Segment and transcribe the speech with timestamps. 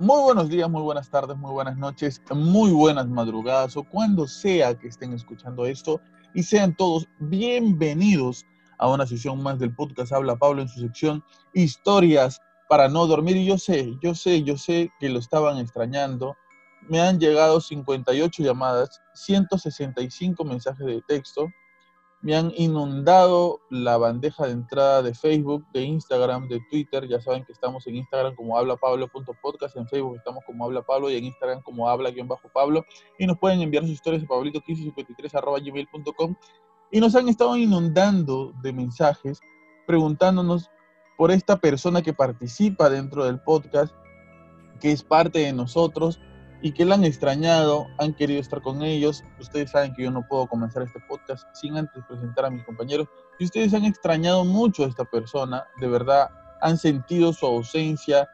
[0.00, 4.74] Muy buenos días, muy buenas tardes, muy buenas noches, muy buenas madrugadas o cuando sea
[4.74, 6.00] que estén escuchando esto
[6.32, 8.46] y sean todos bienvenidos
[8.78, 12.40] a una sesión más del podcast Habla Pablo en su sección Historias
[12.70, 13.36] para no dormir.
[13.36, 16.34] Y yo sé, yo sé, yo sé que lo estaban extrañando.
[16.88, 21.46] Me han llegado 58 llamadas, 165 mensajes de texto,
[22.22, 27.08] me han inundado la bandeja de entrada de Facebook, de Instagram, de Twitter.
[27.08, 31.16] Ya saben que estamos en Instagram como hablapablo.podcast, en Facebook estamos como habla Pablo y
[31.16, 32.84] en Instagram como habla-pablo.
[33.18, 36.34] Y nos pueden enviar sus historias a pablito1553.gmail.com.
[36.90, 39.40] Y nos han estado inundando de mensajes
[39.86, 40.70] preguntándonos
[41.16, 43.94] por esta persona que participa dentro del podcast,
[44.78, 46.20] que es parte de nosotros
[46.62, 49.24] y que la han extrañado, han querido estar con ellos.
[49.38, 53.08] Ustedes saben que yo no puedo comenzar este podcast sin antes presentar a mis compañeros.
[53.38, 58.28] Y ustedes han extrañado mucho a esta persona, de verdad, han sentido su ausencia,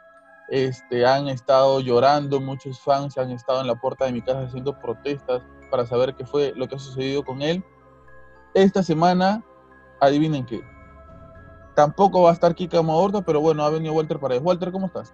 [0.48, 4.78] este, han estado llorando, muchos fans han estado en la puerta de mi casa haciendo
[4.78, 7.64] protestas para saber qué fue lo que ha sucedido con él.
[8.54, 9.44] Esta semana,
[10.00, 10.62] adivinen qué.
[11.74, 15.12] Tampoco va a estar Kika Mahorta, pero bueno, ha venido Walter para Walter, ¿cómo estás?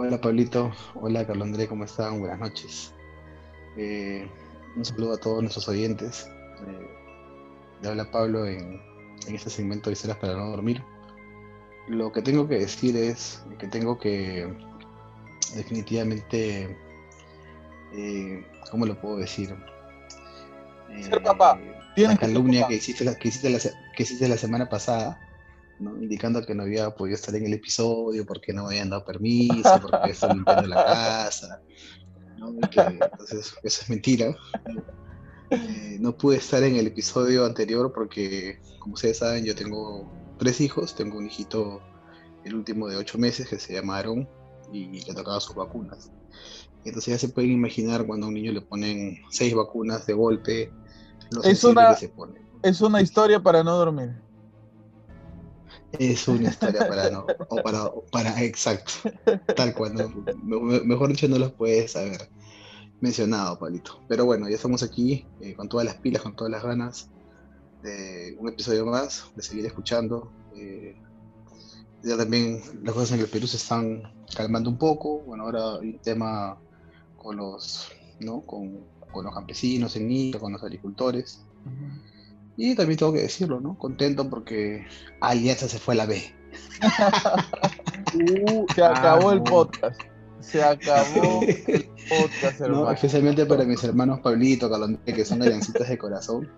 [0.00, 2.20] Hola Pablito, hola Carlos André, ¿cómo están?
[2.20, 2.94] Buenas noches.
[3.76, 4.30] Eh,
[4.76, 6.30] un saludo a todos nuestros oyentes.
[6.68, 6.88] Eh,
[7.82, 8.80] le habla Pablo en,
[9.26, 10.84] este segmento de historias para no dormir.
[11.88, 14.46] Lo que tengo que decir es que tengo que
[15.56, 16.78] definitivamente,
[17.92, 19.52] eh, ¿cómo lo puedo decir?
[21.02, 21.58] Ser papá.
[21.96, 25.27] La calumnia que hiciste la, que hiciste la, que hiciste la semana pasada
[25.80, 29.80] indicando que no había podido estar en el episodio porque no me habían dado permiso,
[29.80, 31.60] porque estaba limpiando la casa.
[32.36, 34.36] entonces, eso es mentira.
[35.50, 40.60] Eh, no pude estar en el episodio anterior porque, como ustedes saben, yo tengo tres
[40.60, 40.94] hijos.
[40.94, 41.80] Tengo un hijito,
[42.44, 44.28] el último de ocho meses, que se llama Aaron
[44.72, 46.10] y le tocaba sus vacunas.
[46.84, 50.72] Entonces ya se pueden imaginar cuando a un niño le ponen seis vacunas de golpe,
[51.44, 52.40] es una, se pone.
[52.62, 54.16] Es una historia para no dormir.
[55.92, 58.92] Es una historia para no, o para, para, exacto,
[59.56, 59.94] tal cual,
[60.44, 62.28] mejor dicho no los puedes haber
[63.00, 64.00] mencionado, Palito.
[64.08, 67.10] Pero bueno, ya estamos aquí eh, con todas las pilas, con todas las ganas
[67.82, 70.30] de un episodio más, de seguir escuchando.
[70.56, 70.96] Eh,
[72.02, 74.02] ya también las cosas en el Perú se están
[74.36, 76.58] calmando un poco, bueno, ahora hay un tema
[77.16, 78.42] con los, ¿no?
[78.42, 81.44] con, con los campesinos en Nico, con los agricultores.
[82.60, 83.78] Y también tengo que decirlo, ¿no?
[83.78, 84.84] Contento porque
[85.20, 86.20] Alianza se fue a la B.
[88.14, 90.00] Uh, se acabó el podcast.
[90.40, 92.90] Se acabó el podcast, hermano.
[92.90, 96.48] especialmente para mis hermanos Pablito, Calondé, que son aliancitas de corazón.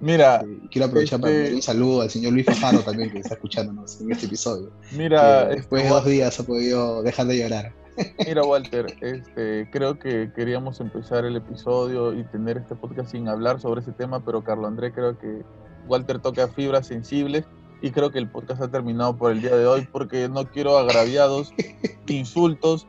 [0.00, 0.44] Mira.
[0.72, 4.00] quiero aprovechar para este dar un saludo al señor Luis Fajardo también, que está escuchándonos
[4.00, 4.72] en este episodio.
[4.96, 5.46] Mira.
[5.46, 7.83] después de dos días ha podido dejar de llorar.
[8.26, 13.60] Mira, Walter, este, creo que queríamos empezar el episodio y tener este podcast sin hablar
[13.60, 15.44] sobre ese tema, pero Carlos André creo que
[15.86, 17.44] Walter toca fibras sensibles
[17.82, 20.78] y creo que el podcast ha terminado por el día de hoy porque no quiero
[20.78, 21.52] agraviados,
[22.08, 22.86] insultos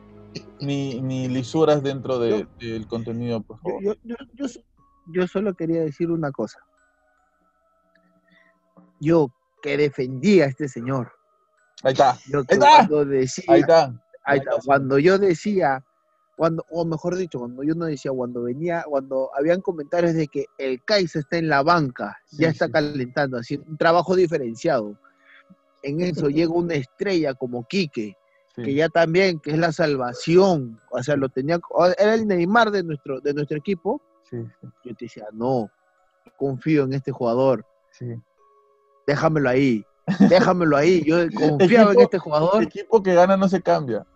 [0.60, 3.82] ni, ni lisuras dentro del contenido, por favor.
[3.82, 4.46] Yo,
[5.12, 6.58] yo, solo quería decir una cosa.
[9.00, 9.30] Yo
[9.62, 11.12] que defendía a este señor.
[11.82, 12.12] Ahí está.
[12.12, 12.88] Ahí está.
[13.48, 14.05] Ahí está
[14.64, 15.84] cuando yo decía,
[16.36, 20.46] cuando, o mejor dicho, cuando yo no decía, cuando venía, cuando habían comentarios de que
[20.58, 24.98] el Kaiser está en la banca, ya está calentando, haciendo un trabajo diferenciado.
[25.82, 28.16] En eso llega una estrella como Quique,
[28.54, 31.58] que ya también, que es la salvación, o sea, lo tenía,
[31.98, 34.00] era el Neymar de nuestro, de nuestro equipo.
[34.30, 35.70] Yo te decía, no,
[36.36, 37.64] confío en este jugador.
[39.06, 39.84] Déjamelo ahí,
[40.30, 41.02] déjamelo ahí.
[41.04, 42.62] Yo confiaba en este jugador.
[42.62, 44.06] El equipo que gana no se cambia.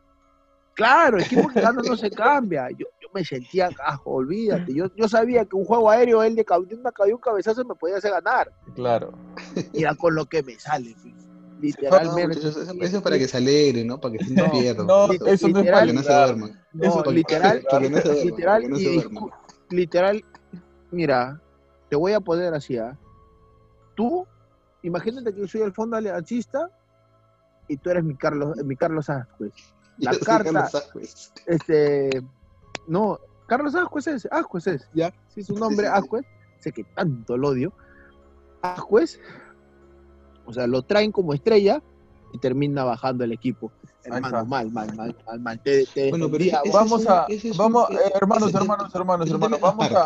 [0.81, 2.71] Claro, el equipo que gana no se cambia.
[2.71, 4.73] Yo, yo me sentía, ah, olvídate.
[4.73, 8.13] Yo, yo sabía que un juego aéreo, él de, una, un cabezazo me podía hacer
[8.13, 8.51] ganar.
[8.75, 9.13] Claro.
[9.75, 10.97] Mira con lo que me sale,
[11.61, 12.39] literalmente.
[12.39, 14.01] eso, es para que se alegre, ¿no?
[14.01, 14.85] Para que se no, pierda.
[14.85, 16.65] No, eso no es para que no se duerman.
[16.73, 17.63] No, literal,
[18.23, 18.63] literal,
[19.69, 20.25] literal,
[20.91, 21.43] mira,
[21.91, 22.97] te voy a poner así, ¿ah?
[23.95, 24.27] Tú,
[24.83, 26.71] imagínate que yo soy el fondo aliancista
[27.69, 29.53] y tú eres mi Carlos, mi Carlos Ascuez
[30.13, 30.69] la carta.
[31.47, 32.23] Este,
[32.87, 36.25] no, Carlos Ascuez es, Ascuez es, ya, si su nombre Ascuez,
[36.59, 37.73] sé que tanto lo odio.
[38.63, 39.21] Ascuez,
[40.47, 41.83] o sea, lo traen como estrella
[42.33, 43.73] y termina bajando el equipo.
[44.03, 45.61] Hermano, mal, mal, mal, mal, mal.
[46.09, 47.27] bueno, pero vamos a,
[47.57, 50.05] vamos, hermanos, hermanos, hermanos, hermanos, vamos a,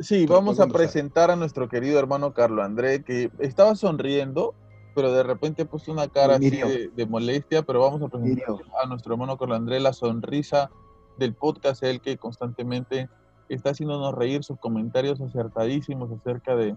[0.00, 4.54] sí, vamos a presentar a nuestro querido hermano Carlos André, que estaba sonriendo,
[4.98, 9.14] pero de repente puso una cara así de, molestia, pero vamos a presentar a nuestro
[9.14, 10.72] hermano Carlos Andrés la sonrisa
[11.18, 13.08] del podcast, el que constantemente
[13.48, 16.76] está haciéndonos reír sus comentarios acertadísimos acerca de,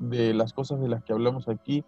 [0.00, 1.84] de las cosas de las que hablamos aquí.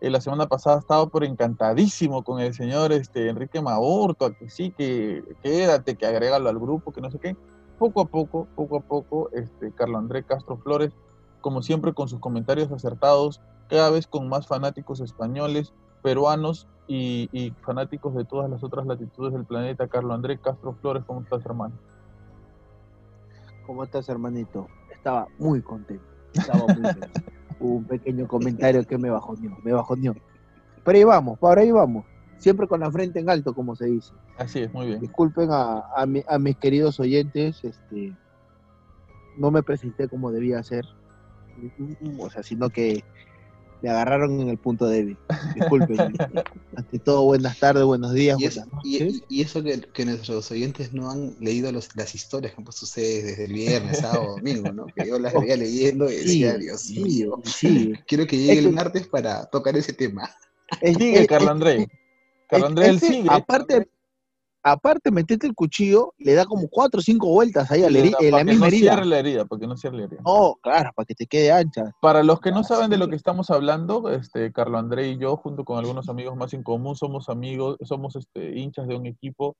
[0.00, 4.70] Eh, la semana pasada estaba por encantadísimo con el señor este, Enrique Maurto, que sí,
[4.70, 7.36] que quédate, que agrégalo al grupo, que no sé qué.
[7.78, 10.94] Poco a poco, poco a poco, este, Carlos Andrés Castro Flores,
[11.42, 15.72] como siempre con sus comentarios acertados, cada vez con más fanáticos españoles,
[16.02, 19.88] peruanos y, y fanáticos de todas las otras latitudes del planeta.
[19.88, 21.74] Carlos Andrés Castro Flores, ¿cómo estás, hermano?
[23.66, 24.68] ¿Cómo estás, hermanito?
[24.92, 26.04] Estaba muy contento.
[26.32, 27.20] Estaba muy contento.
[27.60, 30.14] un pequeño comentario que me bajoneó, me bajoneó.
[30.84, 32.04] Pero ahí vamos, por ahí vamos.
[32.38, 34.12] Siempre con la frente en alto, como se dice.
[34.38, 35.00] Así es, muy bien.
[35.00, 38.14] Disculpen a, a, mis queridos oyentes, este,
[39.38, 40.84] no me presenté como debía ser,
[42.18, 43.02] o sea, sino que
[43.82, 45.16] me agarraron en el punto débil.
[45.54, 45.98] Disculpen.
[46.76, 49.22] Ante todo, buenas tardes, buenos días, y buenas noches.
[49.28, 53.44] Y, eso que, nuestros oyentes no han leído las historias que han puesto ustedes desde
[53.44, 54.86] el viernes, sábado, domingo, ¿no?
[54.86, 57.40] Que yo las veía leyendo y decía, Dios mío,
[58.06, 60.30] quiero que llegue el martes para tocar ese tema.
[60.82, 61.88] Sigue, Carlos André.
[62.48, 63.28] Carlos André, el sigue.
[63.28, 63.88] Aparte,
[64.66, 68.18] aparte metete el cuchillo, le da como cuatro o cinco vueltas ahí a la, herida,
[68.20, 68.92] la misma no herida.
[68.92, 69.44] Cierre la herida.
[69.44, 70.20] Para que no cierre la herida.
[70.24, 71.92] Oh, claro, para que te quede ancha.
[72.00, 75.36] Para los que no saben de lo que estamos hablando, este, Carlos André y yo,
[75.36, 79.56] junto con algunos amigos más en común, somos amigos, somos este, hinchas de un equipo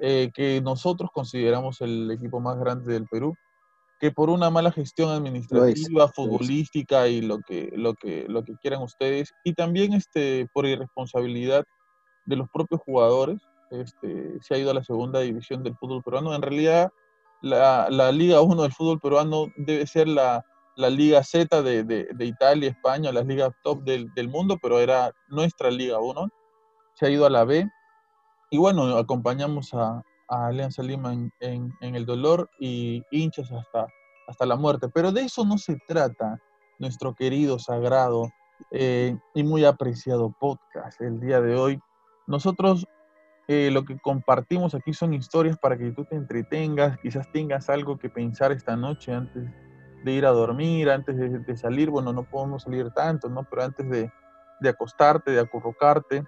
[0.00, 3.34] eh, que nosotros consideramos el equipo más grande del Perú,
[4.00, 8.80] que por una mala gestión administrativa, futbolística y lo que, lo, que, lo que quieran
[8.80, 11.64] ustedes, y también este, por irresponsabilidad
[12.24, 13.38] de los propios jugadores,
[13.70, 16.34] este, se ha ido a la segunda división del fútbol peruano.
[16.34, 16.92] En realidad,
[17.40, 20.44] la, Liga 1 del fútbol peruano debe ser la,
[20.76, 26.00] Liga Z de, de, Italia, España, las ligas top del, mundo, pero era nuestra Liga
[26.00, 26.28] 1.
[26.94, 27.68] Se ha ido a la B.
[28.50, 33.88] Y bueno, acompañamos a, Alianza Lima en, el dolor y hinchas hasta,
[34.28, 34.88] hasta la muerte.
[34.88, 36.40] Pero de eso no se trata
[36.78, 38.30] nuestro querido, sagrado
[38.70, 41.80] eh, y muy apreciado podcast el día de hoy.
[42.26, 42.86] Nosotros
[43.52, 47.98] eh, lo que compartimos aquí son historias para que tú te entretengas, quizás tengas algo
[47.98, 49.42] que pensar esta noche antes
[50.04, 53.42] de ir a dormir, antes de, salir, bueno, no podemos salir tanto, ¿no?
[53.50, 56.22] Pero antes de, acostarte, de acurrucarte,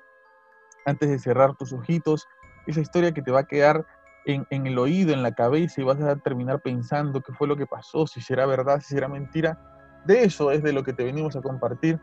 [0.84, 2.26] antes de cerrar tus ojitos,
[2.66, 3.86] esa historia que te va a quedar
[4.26, 7.56] en, en, el oído, en la cabeza y vas a terminar pensando qué fue lo
[7.56, 9.60] que pasó, si será verdad, si será mentira.
[10.06, 12.00] De eso es de lo que te venimos a compartir.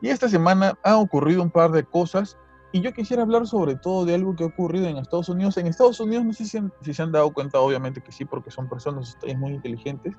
[0.00, 2.38] Y esta semana han ocurrido un par de cosas
[2.76, 5.56] y yo quisiera hablar sobre todo de algo que ha ocurrido en Estados Unidos.
[5.56, 8.68] En Estados Unidos, no sé si, se han dado cuenta, obviamente que sí, porque son
[8.68, 10.14] personas ustedes muy inteligentes.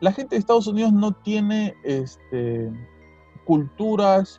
[0.00, 2.70] La gente de Estados Unidos no tiene este,
[3.46, 4.38] culturas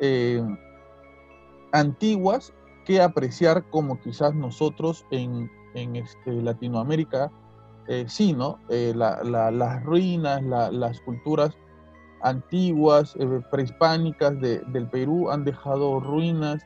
[0.00, 0.42] eh,
[1.70, 2.52] antiguas
[2.84, 7.30] que apreciar como quizás nosotros en, este, Latinoamérica,
[7.86, 8.36] eh, sí.
[8.68, 11.56] Eh, las ruinas, las culturas
[12.22, 16.62] antiguas, eh, prehispánicas del Perú han dejado ruinas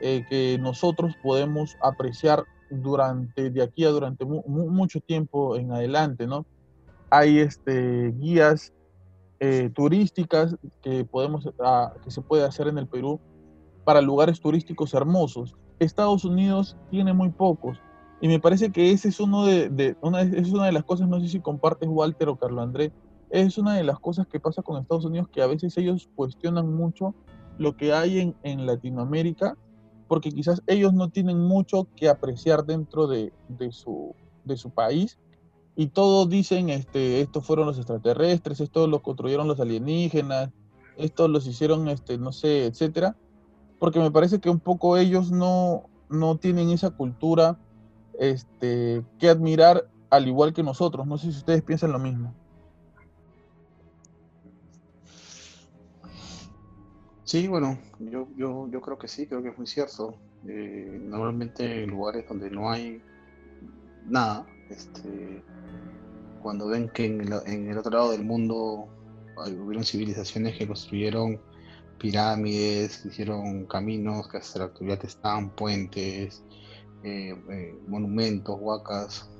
[0.00, 6.46] eh, que nosotros podemos apreciar durante, de aquí a durante mucho tiempo en adelante, ¿no?
[7.10, 8.72] Hay este, guías
[9.40, 13.20] eh, turísticas que, podemos, ah, que se puede hacer en el Perú
[13.84, 15.54] para lugares turísticos hermosos.
[15.78, 17.78] Estados Unidos tiene muy pocos.
[18.20, 21.20] Y me parece que ese es uno de, una, es una de las cosas, no
[21.20, 22.90] sé si compartes Walter o Carlos André,
[23.30, 26.72] es una de las cosas que pasa con Estados Unidos, que a veces ellos cuestionan
[26.72, 27.14] mucho
[27.58, 29.56] lo que hay en, en Latinoamérica,
[30.08, 34.14] porque quizás ellos no tienen mucho que apreciar dentro de, de, su,
[34.44, 35.18] de su país,
[35.76, 40.50] y todos dicen, este, estos fueron los extraterrestres, estos los construyeron los alienígenas,
[40.96, 43.16] estos los hicieron, este, no sé, etcétera,
[43.80, 47.58] porque me parece que un poco ellos no, no tienen esa cultura
[48.18, 51.06] este, que admirar al igual que nosotros.
[51.06, 52.32] No sé si ustedes piensan lo mismo.
[57.24, 60.14] Sí, bueno, yo, yo, yo creo que sí, creo que es muy cierto.
[60.46, 63.02] Eh, normalmente en lugares donde no hay
[64.04, 65.42] nada, este,
[66.42, 68.88] cuando ven que en el, otro lado del mundo
[69.36, 71.40] hubieron civilizaciones que construyeron
[71.98, 76.44] pirámides, hicieron caminos que hasta la actualidad están, puentes,
[77.04, 79.30] eh, eh, monumentos, huacas,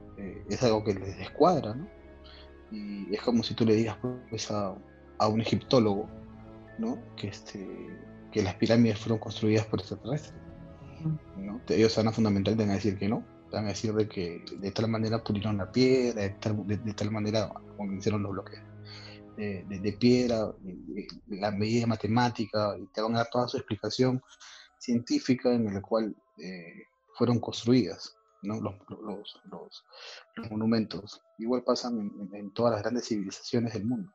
[0.49, 1.87] es algo que les descuadra, ¿no?
[2.71, 3.99] Y es como si tú le digas
[4.31, 4.75] pues, a,
[5.19, 6.09] a un egiptólogo,
[7.17, 7.67] que, este,
[8.33, 10.35] que las pirámides fueron construidas por extraterrestres.
[11.37, 11.61] ¿no?
[11.69, 14.71] Ellos van a fundamental van a decir que no, van a decir de que de
[14.71, 17.53] tal manera pulieron la piedra, de tal, manera
[17.97, 18.61] hicieron los bloques.
[19.37, 20.53] de, piedra,
[21.29, 24.23] la medida matemática, y te van a dar toda su explicación
[24.79, 28.61] científica en la cual eh, fueron construidas ¿no?
[28.61, 31.23] los, los, los, monumentos.
[31.39, 34.13] Igual pasan en, todas las grandes civilizaciones del mundo.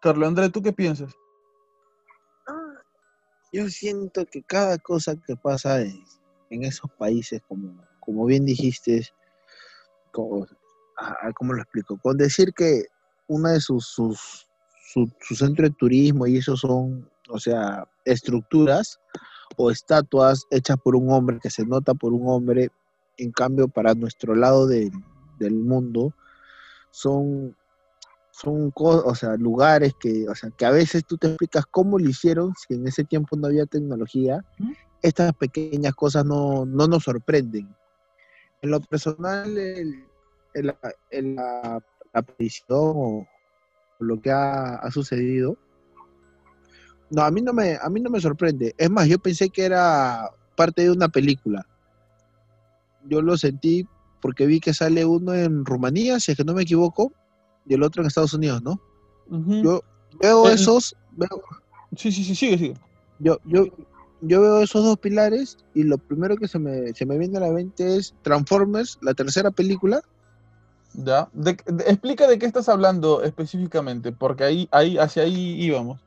[0.00, 1.14] Carlos Andrés, ¿tú qué piensas?
[2.46, 2.74] Ah,
[3.52, 6.04] yo siento que cada cosa que pasa en,
[6.50, 9.06] esos países, como, como bien dijiste,
[10.12, 10.46] como,
[10.98, 11.98] ah, ¿cómo lo explico?
[11.98, 12.84] Con decir que
[13.26, 14.48] una de sus, sus
[14.92, 18.98] su, centro de turismo y eso son, o sea, estructuras
[19.56, 22.70] o estatuas hechas por un hombre, que se nota por un hombre,
[23.18, 24.92] en cambio para nuestro lado del
[25.54, 26.14] mundo,
[26.90, 27.56] son,
[28.40, 32.08] son o sea, lugares que, o sea, que a veces tú te explicas cómo lo
[32.08, 34.44] hicieron, si en ese tiempo no había tecnología,
[35.02, 37.74] estas pequeñas cosas no, nos sorprenden.
[38.62, 40.04] En lo personal, el,
[40.54, 43.26] la, aparición o,
[43.98, 45.56] lo que ha, sucedido,
[47.10, 48.72] no, a mí no, me, a mí no me sorprende.
[48.78, 51.66] Es más, yo pensé que era parte de una película.
[53.04, 53.88] Yo lo sentí
[54.20, 57.12] porque vi que sale uno en Rumanía, si es que no me equivoco,
[57.68, 58.80] y el otro en Estados Unidos, ¿no?
[59.62, 59.82] Yo
[60.20, 60.96] veo esos...
[61.12, 61.42] Veo,
[61.96, 62.74] sí, sí, sí, sigue, sigue.
[63.18, 63.66] Yo, yo,
[64.20, 67.40] yo veo esos dos pilares y lo primero que se me, se me viene a
[67.40, 70.00] la mente es Transformers, la tercera película.
[70.94, 71.28] Ya,
[71.86, 76.00] explica de qué estás hablando específicamente, porque ahí, ahí, hacia ahí íbamos.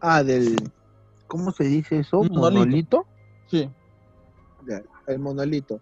[0.00, 0.56] Ah, del,
[1.26, 2.22] ¿cómo se dice eso?
[2.24, 3.06] Monolito.
[3.48, 3.68] Sí.
[5.06, 5.80] el monolito.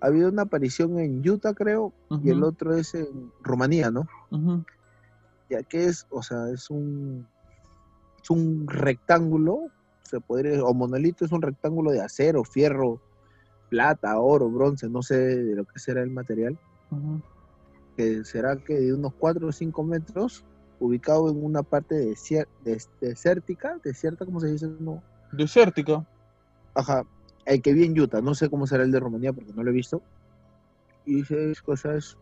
[0.00, 4.06] Ha habido una aparición en Utah, creo, y el otro es en Rumanía, ¿no?
[5.50, 7.26] Ya que es, o sea, es un
[8.30, 9.68] un rectángulo,
[10.02, 13.00] se podría, o monolito es un rectángulo de acero, fierro,
[13.68, 16.58] plata, oro, bronce, no sé de lo que será el material,
[17.96, 20.44] que será que de unos 4 o 5 metros,
[20.80, 22.14] ubicado en una parte
[23.00, 24.68] desértica, desierta, ¿cómo se dice?
[24.78, 25.02] No.
[25.32, 26.06] Desértica.
[26.74, 27.04] Ajá,
[27.48, 29.70] el que vi en Utah, no sé cómo será el de Rumanía porque no lo
[29.70, 30.02] he visto.
[31.06, 32.16] Y es cosas,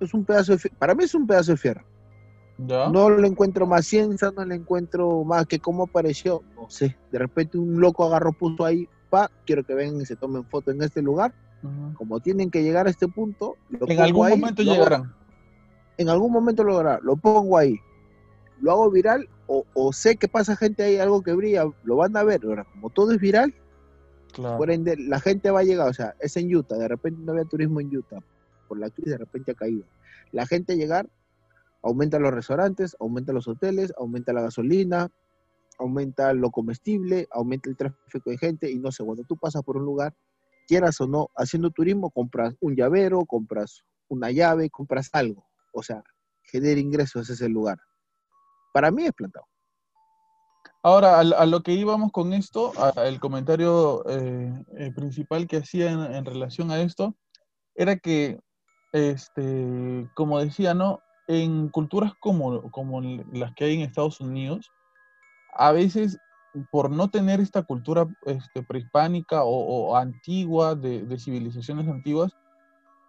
[0.00, 1.84] es un pedazo de, para mí es un pedazo de fierro.
[2.58, 6.42] No lo encuentro más ciencia, no le encuentro más que cómo apareció.
[6.54, 10.16] No sé, de repente un loco agarró, puso ahí, pa, quiero que vengan y se
[10.16, 11.34] tomen foto en este lugar.
[11.94, 15.12] Como tienen que llegar a este punto, en algún momento llegarán.
[15.96, 17.80] en algún momento lo lograrán, lo pongo ahí.
[18.60, 22.22] Lo hago viral o, sé que pasa gente ahí, algo que brilla, lo van a
[22.22, 22.40] ver.
[22.44, 23.54] Ahora, como todo es viral,
[24.36, 27.32] por ende, la gente va a llegar, o sea, es en Utah, de repente no
[27.32, 28.20] había turismo en Utah,
[28.68, 29.84] por la crisis de repente ha caído.
[30.32, 31.08] La gente a llegar
[31.86, 35.08] Aumenta los restaurantes, aumenta los hoteles, aumenta la gasolina,
[35.78, 39.76] aumenta lo comestible, aumenta el tráfico de gente y no sé, cuando tú pasas por
[39.76, 40.12] un lugar,
[40.66, 45.46] quieras o no, haciendo turismo, compras un llavero, compras una llave, compras algo.
[45.72, 46.02] O sea,
[46.42, 47.78] genera ingresos ese lugar.
[48.72, 49.46] Para mí es plantado.
[50.86, 52.72] Ahora, a, lo que íbamos con esto,
[53.04, 57.16] el comentario eh, eh, principal que hacía en, relación a esto,
[57.74, 58.38] era que,
[58.92, 61.00] este, como decía, ¿no?
[61.26, 63.00] en culturas como, como
[63.32, 64.70] las que hay en Estados Unidos,
[65.54, 66.18] a veces
[66.70, 72.30] por no tener esta cultura este, prehispánica o, antigua, de, civilizaciones antiguas,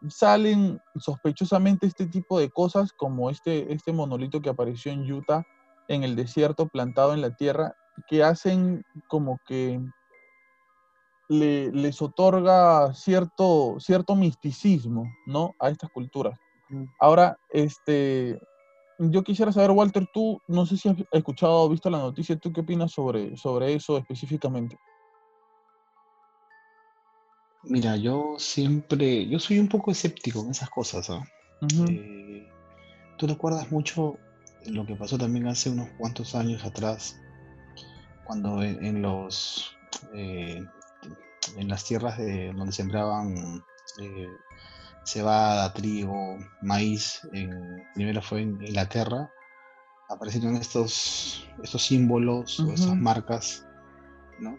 [0.09, 5.45] salen sospechosamente este tipo de cosas como este, este monolito que apareció en Utah,
[5.87, 7.75] en el desierto, plantado en la tierra,
[8.07, 9.79] que hacen como que
[11.29, 15.55] les otorga cierto, cierto misticismo, ¿no?
[15.59, 16.39] A estas culturas.
[16.99, 18.39] Ahora, este,
[18.99, 22.51] yo quisiera saber, Walter, tú, no sé si has escuchado o visto la noticia, ¿tú
[22.51, 24.77] qué opinas sobre, sobre eso específicamente?
[27.63, 31.09] Mira, yo siempre, yo soy un poco escéptico en esas cosas.
[31.09, 31.23] ¿ah?
[31.89, 32.47] Eh,
[33.17, 34.17] ¿Tú recuerdas mucho
[34.67, 37.19] lo que pasó también hace unos cuantos años atrás,
[38.25, 39.75] cuando en, los
[40.13, 40.63] eh,
[41.55, 43.63] en las tierras de donde sembraban
[44.01, 44.27] eh,
[45.05, 49.31] cebada, trigo, maíz, en, primero fue en Inglaterra,
[50.09, 53.67] aparecieron estos, estos símbolos o estas marcas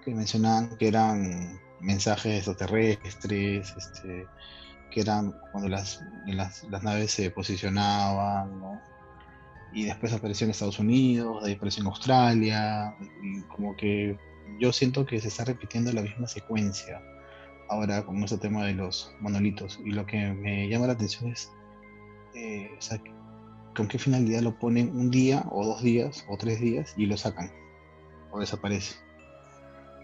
[0.05, 4.27] que mencionaban que eran mensajes extraterrestres, este,
[4.91, 8.61] que eran cuando las, las, naves se posicionaban,
[9.73, 14.17] y después apareció en Estados Unidos, ahí apareció en Australia, y como que
[14.59, 17.03] yo siento que se está repitiendo la misma secuencia
[17.69, 19.81] ahora con este tema de los monolitos.
[19.85, 21.53] Y lo que me llama la atención es,
[22.35, 22.71] eh,
[23.77, 27.17] con qué finalidad lo ponen un día o dos días o tres días y lo
[27.17, 27.53] sacan
[28.31, 28.97] o desaparece.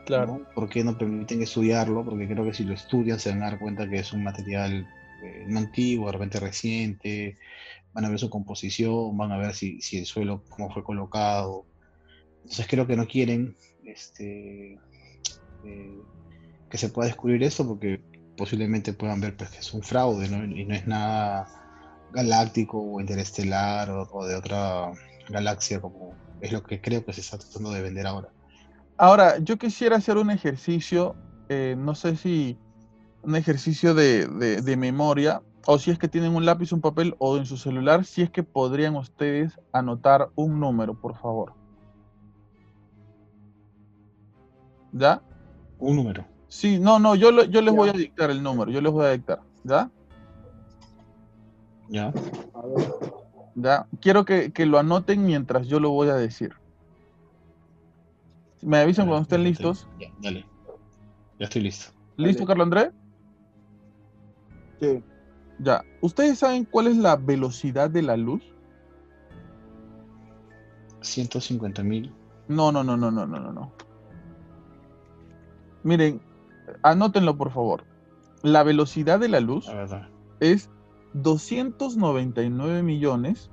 [0.06, 0.38] Claro.
[0.38, 0.50] ¿no?
[0.54, 2.04] ¿Por qué no permiten estudiarlo?
[2.04, 4.86] Porque creo que si lo estudian se van a dar cuenta que es un material
[5.22, 7.38] eh, no antiguo, de repente reciente,
[7.94, 11.64] van a ver su composición, van a ver si, el suelo, cómo fue colocado.
[12.42, 14.78] Entonces creo que no quieren este,
[15.64, 15.98] eh,
[16.68, 18.02] que se pueda descubrir eso porque
[18.36, 21.46] posiblemente puedan ver pues, que es un fraude y no es nada
[22.14, 24.92] galáctico o interestelar o, de otra
[25.28, 28.28] galaxia como es lo que creo que se está tratando de vender ahora.
[28.96, 31.16] Ahora, yo quisiera hacer un ejercicio,
[31.48, 32.56] eh, no sé si
[33.22, 37.46] un ejercicio de, memoria, o si es que tienen un lápiz, un papel o en
[37.46, 41.54] su celular, si es que podrían ustedes anotar un número, por favor.
[44.92, 45.22] ¿Ya?
[45.78, 46.24] Un número.
[46.48, 49.10] Sí, no, no, yo, yo les voy a dictar el número, yo les voy a
[49.10, 49.90] dictar, ¿ya?
[51.88, 52.12] Ya.
[53.56, 56.52] Ya, quiero que, lo anoten mientras yo lo voy a decir.
[58.62, 59.86] Me avisan cuando estén listos.
[60.00, 60.46] Ya, dale.
[61.38, 61.92] Ya estoy listo.
[62.16, 62.90] ¿Listo, Carlos Andrés?
[64.80, 65.02] Sí.
[65.58, 65.84] Ya.
[66.00, 68.42] ¿Ustedes saben cuál es la velocidad de la luz?
[71.00, 72.14] 150 mil.
[72.48, 73.72] No, no, no, no, no, no, no.
[75.82, 76.22] Miren,
[76.82, 77.84] anótenlo por favor.
[78.42, 79.70] La velocidad de la luz
[80.40, 80.70] es
[81.14, 83.50] 299 millones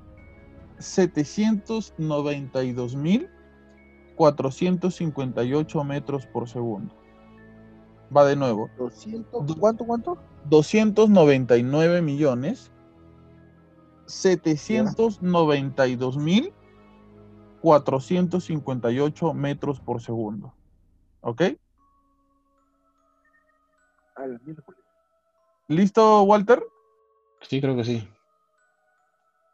[0.79, 3.29] 792 mil
[4.15, 6.95] 458 metros por segundo.
[8.15, 8.69] Va de nuevo.
[8.77, 10.17] 200, ¿Cuánto, cuánto?
[10.49, 12.71] 299 millones
[14.05, 16.53] 792 mil
[17.61, 20.53] 458 metros por segundo.
[21.21, 21.43] ¿Ok?
[25.67, 26.63] ¿Listo, Walter?
[27.41, 28.07] Sí, creo que sí.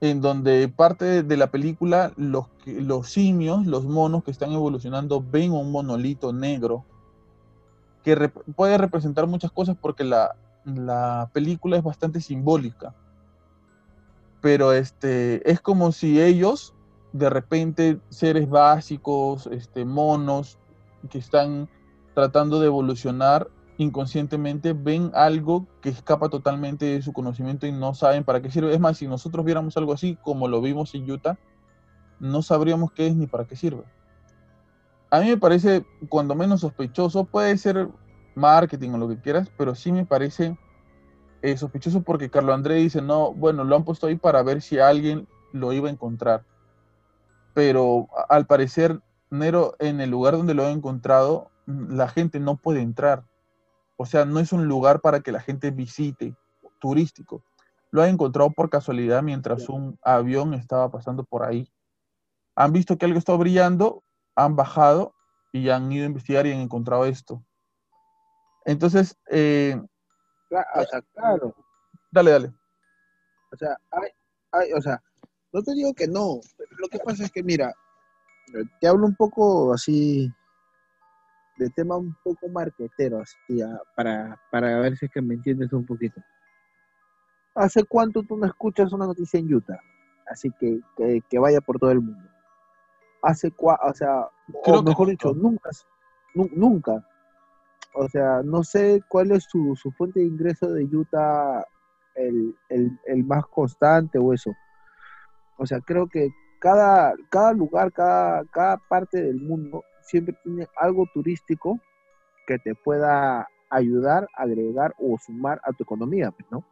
[0.00, 5.52] en donde parte de la película los, los simios, los monos que están evolucionando, ven
[5.52, 6.84] un monolito negro
[8.02, 10.34] que puede representar muchas cosas porque la,
[11.32, 12.94] película es bastante simbólica.
[14.40, 16.74] Pero este, es como si ellos,
[17.12, 20.58] de repente, seres básicos, este, monos,
[21.08, 21.68] que están
[22.14, 28.24] tratando de evolucionar inconscientemente, ven algo que escapa totalmente de su conocimiento y no saben
[28.24, 28.74] para qué sirve.
[28.74, 31.38] Es más, si nosotros viéramos algo así, como lo vimos en Utah,
[32.18, 33.84] no sabríamos qué es ni para qué sirve
[35.10, 37.88] a mí me parece cuando menos sospechoso, puede ser
[38.34, 40.56] marketing o lo que quieras, pero sí me parece
[41.42, 44.78] eh, sospechoso porque Carlos André dice, no, bueno, lo han puesto ahí para ver si
[44.78, 46.44] alguien lo iba a encontrar.
[47.54, 52.56] Pero al parecer, Nero, en el lugar donde lo ha encontrado, mm, la gente no
[52.56, 53.24] puede entrar.
[53.96, 56.34] O sea, no es un lugar para que la gente visite,
[56.78, 57.44] turístico.
[57.90, 61.70] Lo ha encontrado por casualidad mientras un avión estaba pasando por ahí.
[62.54, 64.02] Han visto que algo está brillando,
[64.36, 65.14] han bajado
[65.52, 67.42] y han ido a investigar y han encontrado esto.
[68.64, 69.80] Entonces, eh,
[70.50, 71.54] o sea, claro.
[72.10, 72.52] Dale, dale.
[73.52, 73.76] O sea,
[74.52, 75.02] hay, o sea,
[75.52, 76.40] no te digo que no.
[76.78, 77.74] Lo que pasa es que, mira,
[78.80, 80.32] te hablo un poco así
[81.56, 83.36] de tema un poco marquetero, así,
[83.94, 86.20] para, para ver si es que me entiendes un poquito.
[87.54, 89.80] ¿Hace cuánto tú no escuchas una noticia en Utah?
[90.26, 90.80] Así que,
[91.28, 92.28] que, vaya por todo el mundo.
[93.22, 94.28] Hace cuánto, o sea,
[94.64, 95.70] o mejor dicho, nunca,
[96.34, 97.04] nunca.
[97.94, 101.66] O sea, no sé cuál es su, su fuente de ingreso de Utah
[102.14, 104.54] el, el, el, más constante o eso.
[105.60, 111.06] O sea, creo que cada, cada lugar, cada, cada parte del mundo siempre tiene algo
[111.12, 111.78] turístico
[112.46, 116.64] que te pueda ayudar, agregar o sumar a tu economía, pues, ¿no?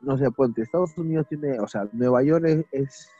[0.00, 3.10] No sé, pues Estados Unidos tiene, o sea, Nueva York es,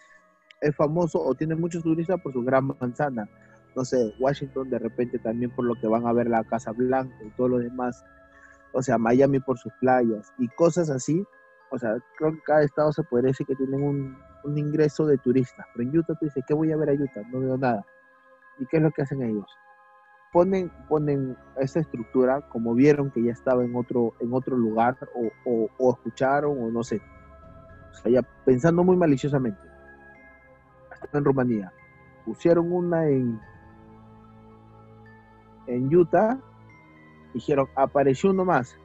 [0.61, 3.29] es, famoso o tiene muchos turistas por su gran manzana.
[3.75, 7.17] No sé, Washington de repente también por lo que van a ver la Casa Blanca
[7.25, 8.05] y todo lo demás.
[8.73, 11.27] O sea, Miami por sus playas y cosas así.
[11.73, 15.17] O sea, creo que cada estado se puede decir que tienen un, un ingreso de
[15.17, 15.67] turistas.
[15.75, 17.23] Pero en Utah tú dices, ¿qué voy a ver a Utah?
[17.33, 17.83] No veo nada.
[18.59, 19.47] ¿Y qué es lo que hacen ellos?
[20.35, 25.69] Ponen, ponen esa estructura como vieron que ya estaba en otro, en otro lugar o,
[25.79, 27.01] o, escucharon o no sé.
[27.91, 29.61] O sea, ya pensando muy maliciosamente.
[30.91, 31.73] Hasta en Rumanía.
[32.27, 33.41] Pusieron una en,
[35.69, 36.39] en Utah.
[37.33, 38.77] Dijeron, apareció uno más.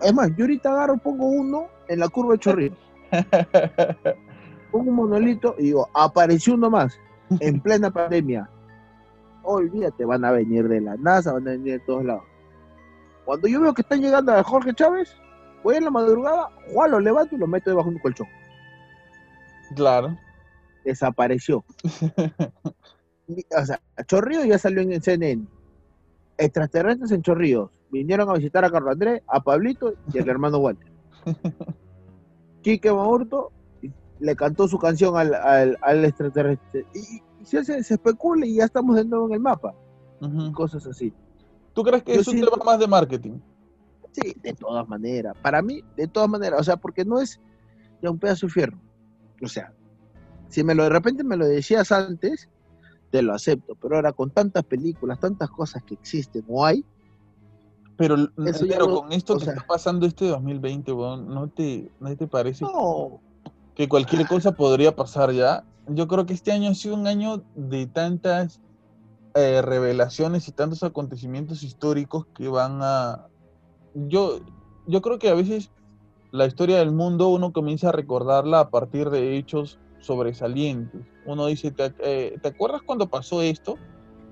[0.00, 2.76] Es más, yo ahorita agarro, pongo uno en la curva de Chorrillo.
[4.72, 6.98] pongo un monolito y digo, apareció uno más
[7.40, 8.50] en plena pandemia
[9.46, 12.24] olvídate, van a venir de la NASA, van a venir de todos lados.
[13.24, 15.14] Cuando yo veo que están llegando a Jorge Chávez,
[15.62, 18.28] voy en la madrugada, Juan lo levanto y lo meto debajo de un colchón.
[19.74, 20.16] Claro.
[20.84, 21.64] Desapareció.
[23.56, 25.46] o sea, Chorrillo ya salió en el CNN.
[26.38, 27.70] Extraterrestres en Chorrillos.
[27.90, 30.92] Vinieron a visitar a Carlos Andrés, a Pablito y al hermano Walter.
[32.62, 33.52] Quique Maurto
[34.18, 35.34] le cantó su canción al,
[35.82, 36.86] al, extraterrestre.
[36.94, 39.74] Y, se, se especula y ya estamos de nuevo en el mapa.
[40.52, 41.12] Cosas así.
[41.74, 43.38] ¿Tú crees que es un tema más de marketing?
[44.12, 45.36] Sí, de todas maneras.
[45.42, 46.60] Para mí, de todas maneras.
[46.60, 47.38] O sea, porque no es
[48.02, 48.78] ya un pedazo de fierro.
[49.42, 49.72] O sea,
[50.48, 52.48] si me lo de repente me lo decías antes,
[53.10, 53.74] te lo acepto.
[53.80, 56.84] Pero ahora con tantas películas, tantas cosas que existen o hay.
[57.96, 62.66] Pero, con esto que está pasando este 2020, ¿no te, ¿no te parece
[63.74, 65.64] que cualquier cosa podría pasar ya?
[65.88, 68.60] yo creo que este año ha sido un año de tantas
[69.34, 73.26] eh, revelaciones y tantos acontecimientos históricos que van a...
[73.94, 74.40] Yo,
[74.86, 75.70] yo creo que a veces
[76.32, 81.02] la historia del mundo uno comienza a recordarla a partir de hechos sobresalientes.
[81.24, 83.76] Uno dice, ¿te, eh, acuerdas cuando pasó esto?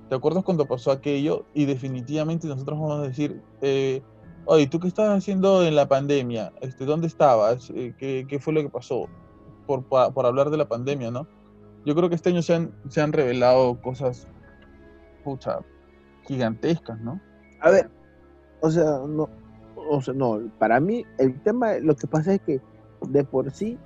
[0.09, 1.45] ¿Te acuerdas cuando pasó aquello?
[1.55, 4.03] Y definitivamente nosotros vamos a decir, eh,
[4.47, 6.53] oye, ¿tú qué estabas haciendo en la pandemia?
[6.61, 7.73] Este, ¿Dónde estabas?
[7.99, 9.09] ¿qué, ¿qué, fue lo que pasó?
[9.67, 11.27] Por, por hablar de la pandemia, ¿no?
[11.85, 14.27] yo creo que este año se han, se han revelado cosas,
[15.23, 15.61] pucha,
[16.27, 17.21] gigantescas, ¿no?
[17.61, 17.91] A ver,
[18.61, 19.29] o sea, no,
[19.77, 22.61] o sea, no, para mí el tema, lo que pasa es que
[23.09, 23.79] de por sí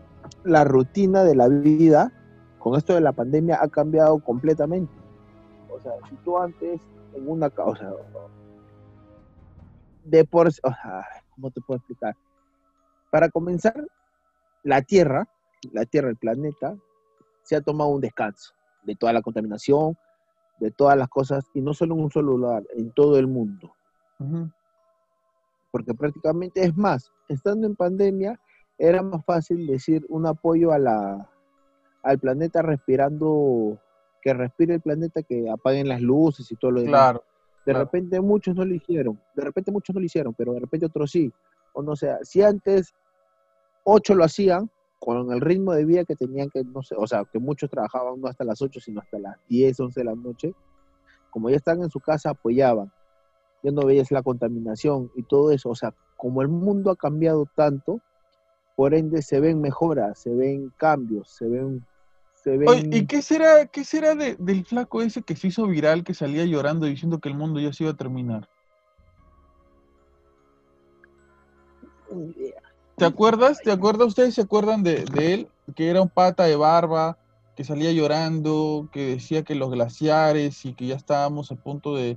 [0.44, 2.12] la rutina de la vida
[2.58, 4.92] con esto de la pandemia ha cambiado completamente.
[5.70, 6.80] O sea, si tú antes
[7.14, 7.92] en una causa,
[10.04, 10.48] de por
[11.34, 12.16] ¿cómo te puedo explicar?
[13.10, 13.86] Para comenzar,
[14.62, 15.28] la Tierra,
[15.72, 16.76] la Tierra, el planeta,
[17.42, 19.96] se ha tomado un descanso de toda la contaminación,
[20.58, 23.72] de todas las cosas, y no solo en un solo lugar, en todo el mundo.
[25.70, 28.40] Porque prácticamente es más, estando en pandemia,
[28.78, 31.28] era más fácil decir un apoyo a la,
[32.02, 33.78] al planeta respirando,
[34.22, 37.18] que respire el planeta, que apaguen las luces y todo lo demás.
[37.66, 40.86] De repente muchos no lo hicieron, de repente muchos no lo hicieron, pero de repente
[40.86, 41.30] otros sí.
[41.74, 42.94] O no sea, si antes
[43.84, 47.24] ocho lo hacían, con el ritmo de vida que tenían que, no sé, o sea,
[47.24, 50.54] que muchos trabajaban no hasta las 8, sino hasta las 10, 11 de la noche,
[51.30, 52.90] como ya están en su casa, apoyaban.
[53.62, 55.68] Ya no veías la contaminación y todo eso.
[55.70, 58.00] O sea, como el mundo ha cambiado tanto,
[58.78, 61.84] por ende se ven mejoras, se ven cambios, se ven...
[62.32, 62.94] Se ven...
[62.94, 66.86] ¿Y qué será, qué será del flaco ese que se hizo viral, que salía llorando
[66.86, 68.48] diciendo que el mundo ya se iba a terminar?
[72.94, 73.58] ¿Te acuerdas?
[73.64, 74.06] ¿Te acuerdas?
[74.06, 75.48] ¿Ustedes se acuerdan de, él?
[75.74, 77.18] Que era un pata de barba,
[77.56, 82.16] que salía llorando, que decía que los glaciares y que ya estábamos a punto de,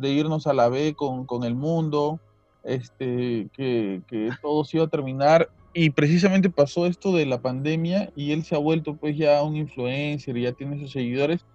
[0.00, 2.20] irnos a la B con, el mundo,
[2.62, 5.50] este, que, que, todo se iba a terminar.
[5.80, 9.54] Y precisamente pasó esto de la pandemia y él se ha vuelto pues ya un
[9.54, 11.46] influencer y ya tiene sus seguidores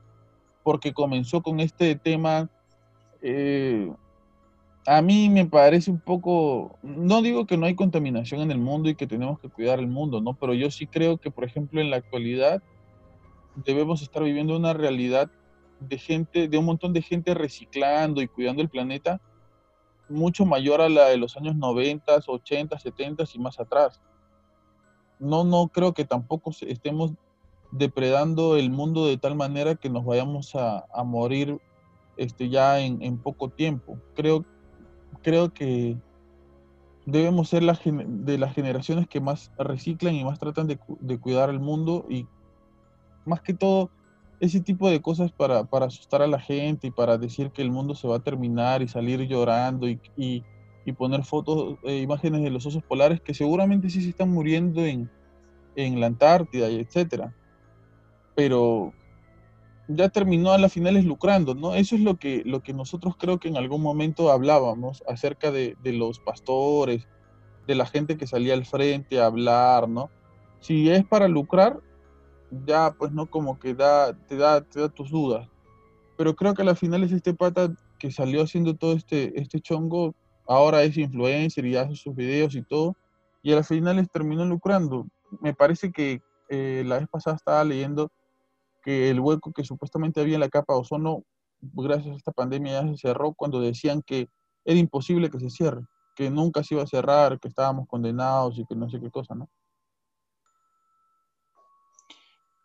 [0.63, 2.49] porque comenzó con este tema
[3.21, 3.91] eh,
[4.87, 8.87] a mí me parece un poco, no digo que no hay contaminación en el mundo
[8.87, 10.35] y que tenemos que cuidar el mundo, ¿no?
[10.35, 12.63] Pero yo sí creo que, por ejemplo, en la actualidad
[13.55, 15.29] debemos estar viviendo una realidad
[15.81, 19.19] de gente, de un montón de gente reciclando y cuidando el planeta,
[20.07, 23.99] mucho mayor a la de los años 90, 80, 70 y más atrás.
[25.23, 27.13] No, no creo que tampoco estemos
[27.71, 31.59] depredando el mundo de tal manera que nos vayamos a, morir
[32.17, 33.97] este, ya en, poco tiempo.
[34.15, 34.45] Creo,
[35.23, 35.97] creo que
[37.05, 40.77] debemos ser de las generaciones que más reciclan y más tratan de,
[41.19, 42.27] cuidar el mundo y
[43.25, 43.89] más que todo
[44.39, 47.95] ese tipo de cosas para, asustar a la gente y para decir que el mundo
[47.95, 50.43] se va a terminar y salir llorando y,
[50.91, 55.09] poner fotos, e imágenes de los osos polares que seguramente sí se están muriendo en,
[55.75, 57.33] en la Antártida y etcétera.
[58.35, 58.91] Pero
[59.87, 61.75] ya terminó a las finales lucrando, ¿no?
[61.75, 65.75] Eso es lo que, lo que nosotros creo que en algún momento hablábamos acerca de,
[65.83, 67.07] los pastores,
[67.67, 70.09] de la gente que salía al frente a hablar, ¿no?
[70.59, 71.79] Si es para lucrar,
[72.65, 75.49] ya pues no como que da, te da, te da tus dudas.
[76.17, 80.15] Pero creo que a las finales este pata que salió haciendo todo este, este chongo,
[80.47, 82.95] ahora es influencer y hace sus videos y todo,
[83.41, 85.05] y a las finales terminó lucrando.
[85.41, 88.11] Me parece que eh, la vez pasada estaba leyendo
[88.83, 91.23] que el hueco que supuestamente había en la capa de ozono,
[91.61, 94.27] gracias a esta pandemia, ya se cerró cuando decían que
[94.65, 95.81] era imposible que se cierre,
[96.15, 99.35] que nunca se iba a cerrar, que estábamos condenados y que no sé qué cosa,
[99.35, 99.49] ¿no?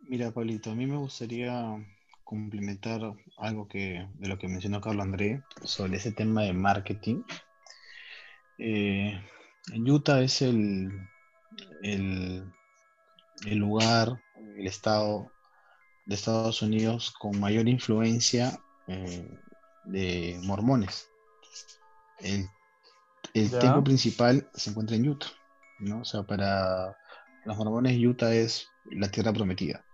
[0.00, 1.76] Mira, Pablito, a mí me gustaría
[2.24, 7.22] complementar algo que, de lo que mencionó Carlos André sobre ese tema de marketing.
[8.59, 9.21] Eh,
[9.73, 10.90] en Utah es el,
[11.83, 12.44] el,
[13.47, 14.21] el lugar,
[14.57, 15.31] el estado
[16.07, 19.29] de Estados Unidos con mayor influencia eh,
[19.85, 21.09] de mormones.
[22.18, 22.49] El,
[23.33, 25.29] templo principal se encuentra en Utah,
[25.79, 26.01] ¿no?
[26.01, 26.97] O sea, para
[27.44, 29.85] los mormones Utah es la tierra prometida.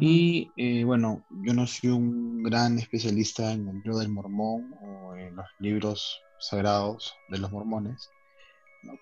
[0.00, 5.14] Y eh, bueno, yo no soy un gran especialista en el libro del mormón o
[5.14, 8.10] en los libros sagrados de los mormones,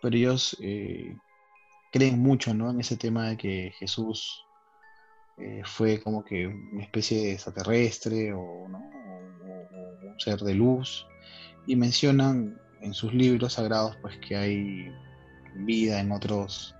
[0.00, 1.16] pero ellos eh,
[1.92, 2.70] creen mucho ¿no?
[2.70, 4.44] en ese tema de que Jesús
[5.36, 11.06] eh, fue como que una especie de extraterrestre o, un ser de luz.
[11.66, 14.92] Y mencionan en sus libros sagrados pues que hay
[15.56, 16.74] vida en otros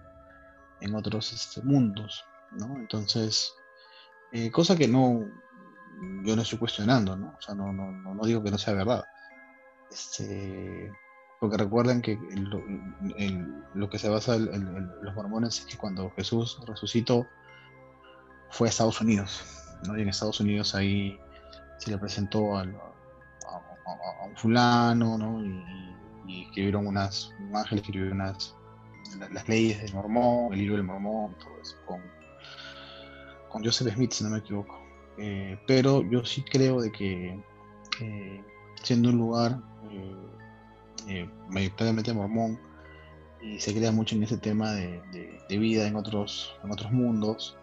[0.81, 2.77] en otros este, mundos ¿no?
[2.77, 3.55] entonces
[4.33, 5.25] eh, cosa que no
[6.25, 9.05] yo no estoy cuestionando no o sea no, no, no digo que no sea verdad
[9.91, 10.91] este
[11.41, 12.19] porque recuerden que
[13.75, 17.27] lo que se basa en los mormones es que cuando Jesús resucitó
[18.51, 19.45] fue a Estados Unidos.
[19.85, 21.19] Y en Estados Unidos ahí
[21.77, 25.45] se le presentó a, un fulano, ¿no?
[26.27, 28.55] Y, escribieron unas, un ángel escribió las
[29.47, 32.01] leyes del mormón, el libro del mormón, todo eso, con,
[33.51, 34.81] con Joseph Smith, si no me equivoco.
[35.19, 37.39] Eh, pero yo sí creo de que
[38.01, 38.45] eh,
[38.83, 39.61] siendo un lugar
[41.09, 42.59] eh, mayoritariamente mormón,
[43.43, 45.03] y se crea mucho en ese tema de,
[45.49, 47.59] de, vida en otros, en otros mundos,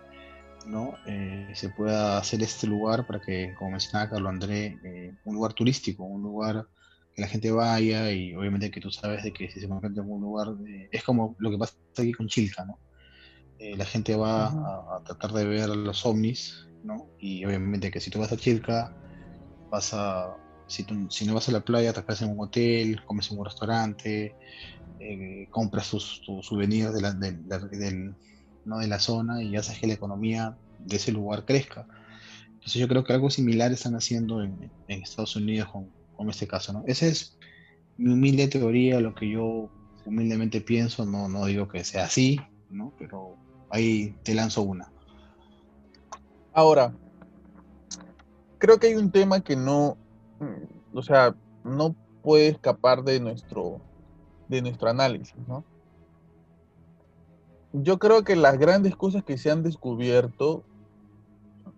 [0.68, 0.94] ¿no?
[1.08, 5.54] Eh, se pueda hacer este lugar para que, como mencionaba Carlos André, eh, un lugar
[5.54, 6.68] turístico, un lugar
[7.16, 10.10] que la gente vaya y obviamente que tú sabes de que si se encuentra en
[10.10, 10.50] un lugar,
[10.92, 12.78] es como lo que pasa aquí con Chilca, ¿no?
[13.62, 17.10] Eh, la gente va a, tratar de ver los ovnis, ¿no?
[17.20, 18.96] Y obviamente que si tú vas a Chilca,
[19.70, 20.36] vas a,
[20.72, 24.36] si, no vas a la playa, te quedas en un hotel, comes en un restaurante,
[25.50, 28.16] compras tus, souvenirs de la, del
[28.66, 28.78] ¿no?
[28.80, 31.86] de la zona y haces que la economía de ese lugar crezca.
[32.48, 36.74] Entonces yo creo que algo similar están haciendo en, Estados Unidos con, con, este caso.
[36.74, 36.84] ¿no?
[36.86, 37.38] Esa es
[37.98, 39.70] mi humilde teoría, lo que yo
[40.06, 42.94] humildemente pienso, no, no digo que sea así, ¿no?
[42.98, 43.36] pero
[43.70, 44.92] ahí te lanzo una.
[46.54, 46.94] Ahora,
[48.58, 49.98] creo que hay un tema que no,
[50.94, 53.80] o sea, no puede escapar de nuestro,
[54.48, 55.64] de nuestro análisis, ¿no?
[57.74, 60.64] yo creo que las grandes cosas que se han descubierto,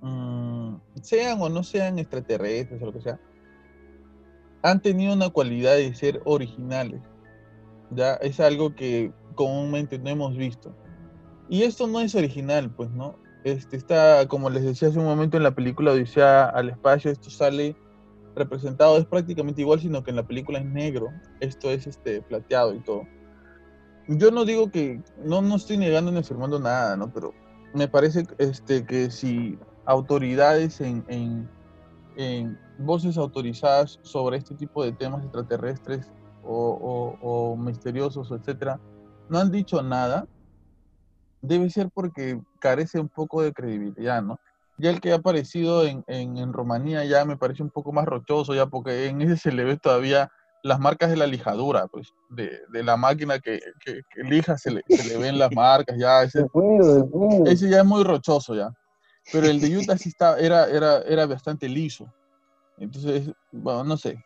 [0.01, 3.19] mm, sean o no sean extraterrestres o lo que sea,
[4.63, 7.01] han tenido una cualidad de ser originales.
[7.91, 10.73] Ya es algo que comúnmente no hemos visto.
[11.49, 13.17] Y esto no es original, pues, ¿no?
[13.43, 17.29] Este está, como les decía hace un momento en la película Odisea al espacio, esto
[17.29, 17.75] sale
[18.35, 22.73] representado, es prácticamente igual, sino que en la película es negro, esto es este plateado
[22.73, 23.03] y todo
[24.07, 27.11] yo no digo que, no, no estoy negando ni afirmando nada, ¿no?
[27.11, 27.33] Pero
[27.73, 35.23] me parece este, que si autoridades en, en, voces autorizadas sobre este tipo de temas
[35.23, 36.11] extraterrestres
[36.43, 38.79] o, o, misteriosos, etcétera,
[39.29, 40.27] no han dicho nada,
[41.41, 44.39] debe ser porque carece un poco de credibilidad, ¿no?
[44.77, 48.05] Ya el que ha aparecido en, en, en Rumanía ya me parece un poco más
[48.05, 50.31] rochoso, ya porque en ese se le ve todavía
[50.63, 55.09] las marcas de la lijadura, pues, de, la máquina que, que, lija, se le, se
[55.09, 56.45] le, ven las marcas, ya, ese,
[57.45, 58.73] ese ya es muy rochoso ya.
[59.31, 62.11] Pero el de Utah sí está, era, era, era bastante liso.
[62.77, 64.23] Entonces, bueno, no sé.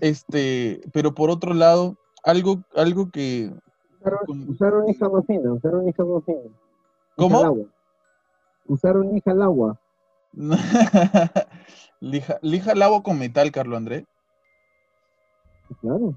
[0.00, 3.52] Este, pero por otro lado, algo, algo que.
[4.48, 6.50] Usaron, hija bocina, usaron hija bocina.
[7.16, 7.66] ¿Cómo?
[8.66, 9.78] Usaron hija al agua.
[12.00, 14.06] lija, lija agua con metal, Carlos André.
[15.80, 16.14] Claro,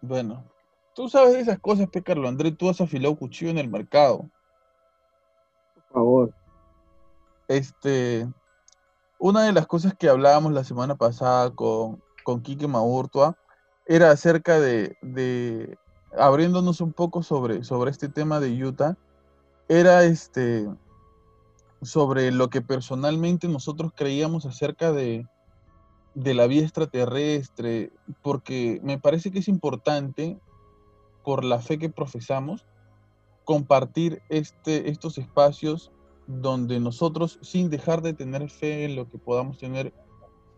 [0.00, 0.44] Bueno,
[0.94, 4.28] tú sabes de esas cosas, pe Carlos André, tú has afilado cuchillo en el mercado.
[5.74, 6.34] Por favor.
[7.48, 8.26] Este,
[9.18, 13.36] una de las cosas que hablábamos la semana pasada con, con Quique Maurtua
[13.86, 15.78] era acerca de, de,
[16.16, 18.96] abriéndonos un poco sobre, sobre este tema de Utah,
[19.68, 20.68] era este
[21.84, 25.26] sobre lo que personalmente nosotros creíamos acerca de,
[26.14, 27.92] de la vida extraterrestre,
[28.22, 30.38] porque me parece que es importante,
[31.24, 32.66] por la fe que profesamos,
[33.44, 35.90] compartir este, estos espacios
[36.26, 39.92] donde nosotros, sin dejar de tener fe en lo que podamos tener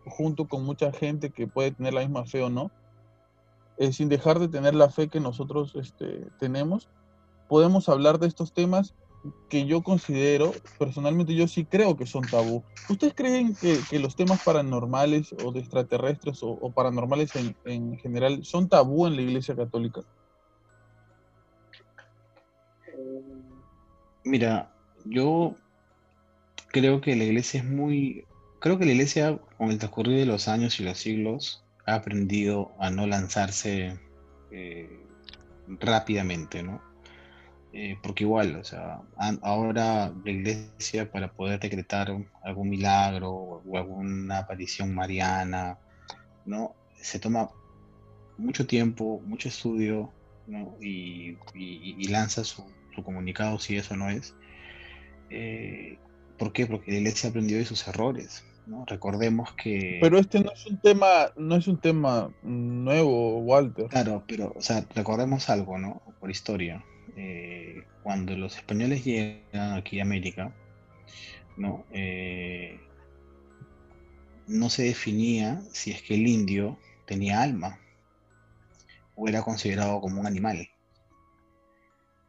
[0.06, 2.70] junto con mucha gente que puede tener la misma fe o no,
[3.78, 6.88] eh, sin dejar de tener la fe que nosotros este, tenemos,
[7.48, 8.94] podemos hablar de estos temas
[9.48, 12.62] que yo considero, personalmente yo sí creo que son tabú.
[12.88, 18.68] ¿Ustedes creen que, los temas paranormales o de extraterrestres o, paranormales en, en, general son
[18.68, 20.02] tabú en la Iglesia Católica?
[24.24, 24.72] Mira,
[25.04, 25.54] yo
[26.68, 28.26] creo que la iglesia es muy,
[28.58, 32.72] creo que la iglesia con el transcurrir de los años y los siglos ha aprendido
[32.78, 33.98] a no lanzarse
[34.50, 35.00] eh,
[35.68, 36.82] rápidamente, ¿no?
[37.72, 39.02] Eh, porque igual, o sea,
[39.42, 42.10] ahora la iglesia para poder decretar
[42.42, 45.78] algún milagro o alguna aparición mariana,
[46.46, 46.74] ¿no?
[46.96, 47.50] Se toma
[48.38, 50.10] mucho tiempo, mucho estudio,
[50.46, 50.76] ¿no?
[50.80, 51.36] Y,
[52.08, 54.34] lanza su, su comunicado si eso no es.
[55.30, 55.98] Eh,
[56.38, 56.66] ¿Por qué?
[56.66, 58.44] Porque la iglesia aprendió de sus errores.
[58.66, 58.84] ¿no?
[58.86, 59.98] Recordemos que.
[60.00, 63.86] Pero este no es un tema, no es un tema nuevo, Walter.
[63.88, 66.02] Claro, pero, o sea, recordemos algo, ¿no?
[66.20, 66.84] Por historia.
[67.16, 70.54] Eh, cuando los españoles llegan aquí a América,
[71.56, 71.84] ¿no?
[71.92, 72.78] Eh,
[74.46, 77.80] no se definía si es que el indio tenía alma
[79.14, 80.68] o era considerado como un animal.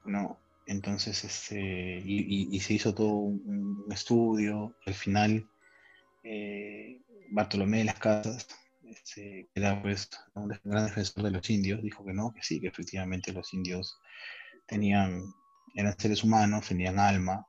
[0.08, 0.40] ¿no?
[0.66, 4.76] Entonces, este, y, se hizo todo un, estudio.
[4.86, 5.50] Al final,
[6.24, 8.48] eh, Bartolomé de las Casas,
[8.84, 12.60] este, que era pues, un gran defensor de los indios, dijo que no, que sí,
[12.60, 14.00] que efectivamente los indios
[14.68, 15.34] tenían,
[15.74, 17.46] eran seres humanos, tenían alma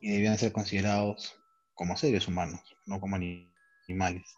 [0.00, 1.34] y debían ser considerados
[1.74, 4.34] como seres humanos, no como animales.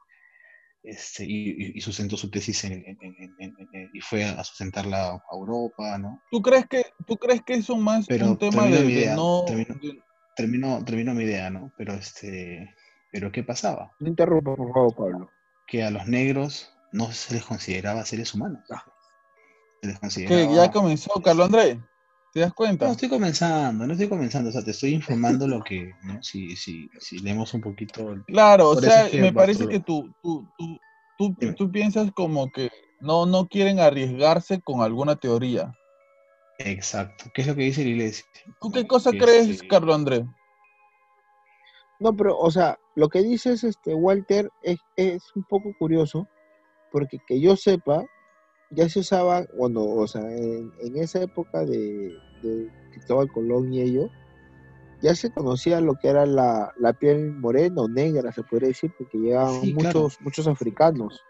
[0.83, 6.23] Este, y, sustentó su tesis y fue a sustentarla a Europa, ¿no?
[6.31, 9.45] ¿Tú crees que, tú crees que eso más un tema de, no...
[10.37, 11.71] Terminó, terminó, mi idea, ¿no?
[11.77, 12.75] Pero, este,
[13.13, 13.93] pero ¿qué pasaba?
[13.99, 15.31] No interrumpa, por favor, Pablo.
[15.67, 18.65] Que a los negros no se les consideraba seres humanos.
[18.71, 18.85] Ah.
[19.83, 20.49] Se les consideraba...
[20.49, 20.55] ¿Qué?
[20.55, 21.77] ¿Ya comenzó, Carlos Andrés?
[22.33, 22.87] ¿Te das cuenta?
[22.87, 26.23] No, estoy comenzando, no estoy comenzando, o sea, te estoy informando lo que, ¿no?
[26.23, 28.15] Si, si, si leemos un poquito.
[28.27, 30.47] Claro, o sea, me parece que tú, tú,
[31.19, 35.75] tú, tú, piensas como que no, no quieren arriesgarse con alguna teoría.
[36.59, 38.25] Exacto, ¿qué es lo que dice la iglesia?
[38.61, 40.23] ¿Tú qué cosa crees, este Carlos Andrés?
[41.99, 46.29] No, pero, o sea, lo que dices, este, Walter, es, es un poco curioso,
[46.93, 48.05] porque que yo sepa,
[48.71, 54.11] ya se usaba, cuando, o sea, en, esa época de, de, Cristóbal Colón y ello,
[55.03, 59.19] ya se conocía lo que era la, piel morena o negra, se podría decir, porque
[59.19, 61.21] llegaban muchos, muchos africanos.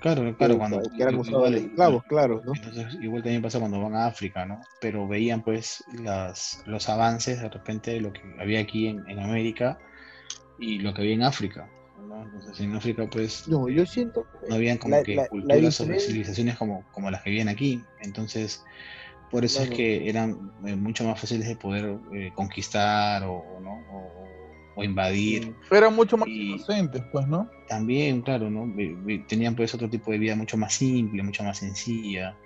[0.00, 2.52] Claro, claro, cuando que eran usados esclavos, claro, ¿no?
[2.54, 4.60] Entonces, igual también pasa cuando van a África, ¿no?
[4.78, 9.18] Pero veían pues las, los avances de repente de lo que había aquí en, en
[9.18, 9.78] América
[10.58, 11.70] y lo que había en África.
[12.58, 17.10] En África pues no, yo siento no habían como que culturas o civilizaciones como, como
[17.10, 17.82] las que viven aquí.
[18.00, 18.64] Entonces,
[19.30, 23.82] por eso es que eran eh, mucho más fáciles de poder eh, conquistar o, ¿no?
[24.76, 25.54] o, invadir.
[25.70, 27.50] Pero eran mucho más inocentes, pues, ¿no?
[27.66, 28.70] También, claro, ¿no?
[29.26, 32.36] Tenían pues otro tipo de vida mucho más simple, mucho más sencilla.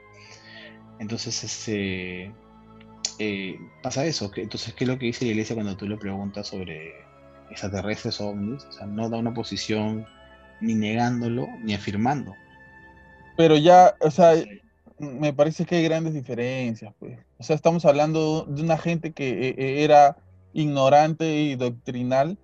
[1.01, 2.33] Entonces, este,
[3.19, 4.31] eh, pasa eso.
[4.31, 6.95] Que, entonces, ¿qué es lo que dice la iglesia cuando tú le preguntas sobre
[7.51, 10.07] extraterrestres ovnis, o sea, no da una posición
[10.61, 12.35] ni negándolo ni afirmando.
[13.37, 14.35] Pero ya, o sea,
[14.99, 17.19] me parece que hay grandes diferencias, pues.
[17.39, 20.19] O sea, estamos hablando de una gente que eh, eh, era
[20.53, 22.39] ignorante y doctrinal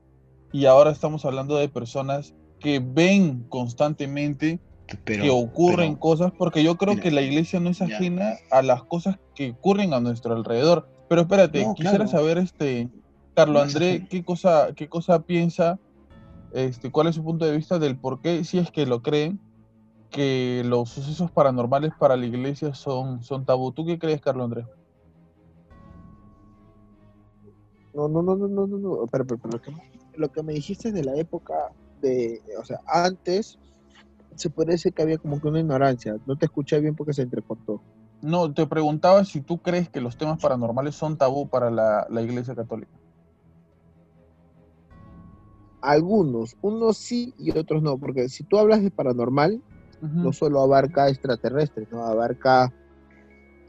[0.52, 4.59] y ahora estamos hablando de personas que ven constantemente
[5.04, 9.18] que ocurren cosas, porque yo creo que la iglesia no es ajena a las cosas
[9.34, 10.88] que ocurren a nuestro alrededor.
[11.09, 12.88] Pero espérate, quisiera saber, este,
[13.37, 15.78] Carlos André, qué cosa, qué cosa piensa,
[16.53, 19.39] este, cuál es su punto de vista del por qué, si es que lo creen,
[20.11, 23.72] que los sucesos paranormales para la iglesia son, son tabú.
[23.72, 24.66] ¿Tú qué crees, Carlos Andrés?
[27.93, 29.07] No, no, no, no, no, no, no.
[29.12, 29.72] Pero, pero, lo, que,
[30.16, 31.55] lo que me dijiste de la época
[32.01, 33.59] de, o sea, antes
[34.34, 36.16] se puede decir que había como que una ignorancia.
[36.24, 37.82] No te escuché bien porque se entrecortó.
[38.22, 42.22] No, te preguntaba si tú crees que los temas paranormales son tabú para la, la
[42.22, 42.93] Iglesia Católica.
[45.81, 49.62] Algunos, unos sí y otros no, porque si tú hablas de paranormal,
[50.01, 52.72] no solo abarca extraterrestres, no abarca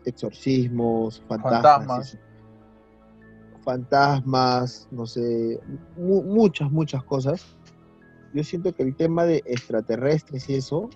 [0.06, 2.18] exorcismos, fantasmas,
[3.64, 5.60] fantasmas, no sé,
[5.98, 7.58] muchas, muchas cosas.
[8.34, 10.90] Yo siento que el tema de extraterrestres y eso,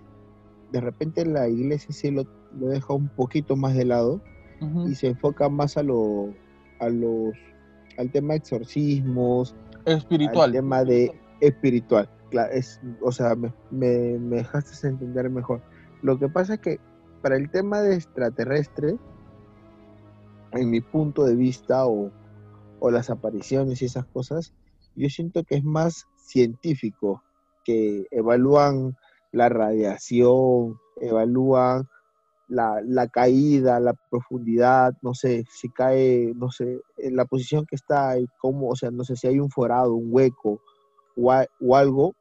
[0.71, 4.21] de repente la iglesia sí lo, deja un poquito más de lado
[4.87, 6.33] y se enfoca más a lo,
[6.79, 7.33] a los,
[7.97, 9.55] al tema de exorcismos,
[9.85, 12.09] espiritual, al tema de espiritual
[12.51, 15.61] es, o sea, me, me, dejaste entender mejor.
[16.01, 16.79] Lo que pasa es que
[17.21, 18.97] para el tema de extraterrestre,
[20.53, 22.11] en mi punto de vista, o,
[22.79, 24.53] o las apariciones y esas cosas,
[24.95, 27.23] yo siento que es más científico,
[27.63, 28.97] que evalúan
[29.31, 31.87] la radiación, evalúan
[32.51, 37.75] la, la, caída, la profundidad, no sé, si cae, no sé, en la posición que
[37.75, 40.61] está y cómo, o sea, no sé si hay un forado, un hueco
[41.15, 42.13] o, o algo,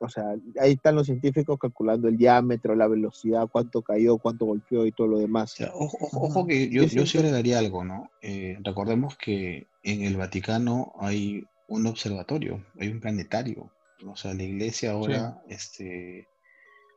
[0.00, 4.86] o sea, ahí están los científicos calculando el diámetro, la velocidad, cuánto cayó, cuánto golpeó
[4.86, 5.54] y todo lo demás.
[5.74, 8.10] ojo, que yo, yo, sí agregaría algo, ¿no?
[8.22, 13.70] Eh, recordemos que en el Vaticano hay un observatorio, hay un planetario.
[14.06, 16.26] O sea, la iglesia ahora, este,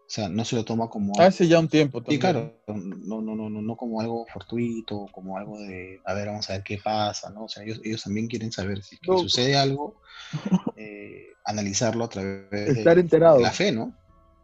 [0.06, 1.14] o sea, no se lo toma como...
[1.20, 2.18] Hace ya un tiempo también.
[2.18, 6.28] Sí, claro, no, no, no, no, no como algo fortuito, como algo de, a ver,
[6.28, 7.46] vamos a ver qué pasa, ¿no?
[7.46, 10.00] O sea, ellos, ellos también quieren saber si sucede algo,
[10.76, 13.96] eh, analizarlo a través Estar de, la fe, ¿no?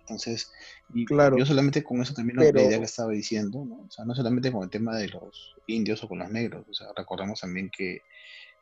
[0.02, 0.52] Entonces,
[0.94, 3.82] y claro, yo solamente con eso también la idea que estaba diciendo, ¿no?
[3.88, 6.74] O sea, no solamente con el tema de los indios o con los negros, o
[6.74, 8.02] sea, recordemos también que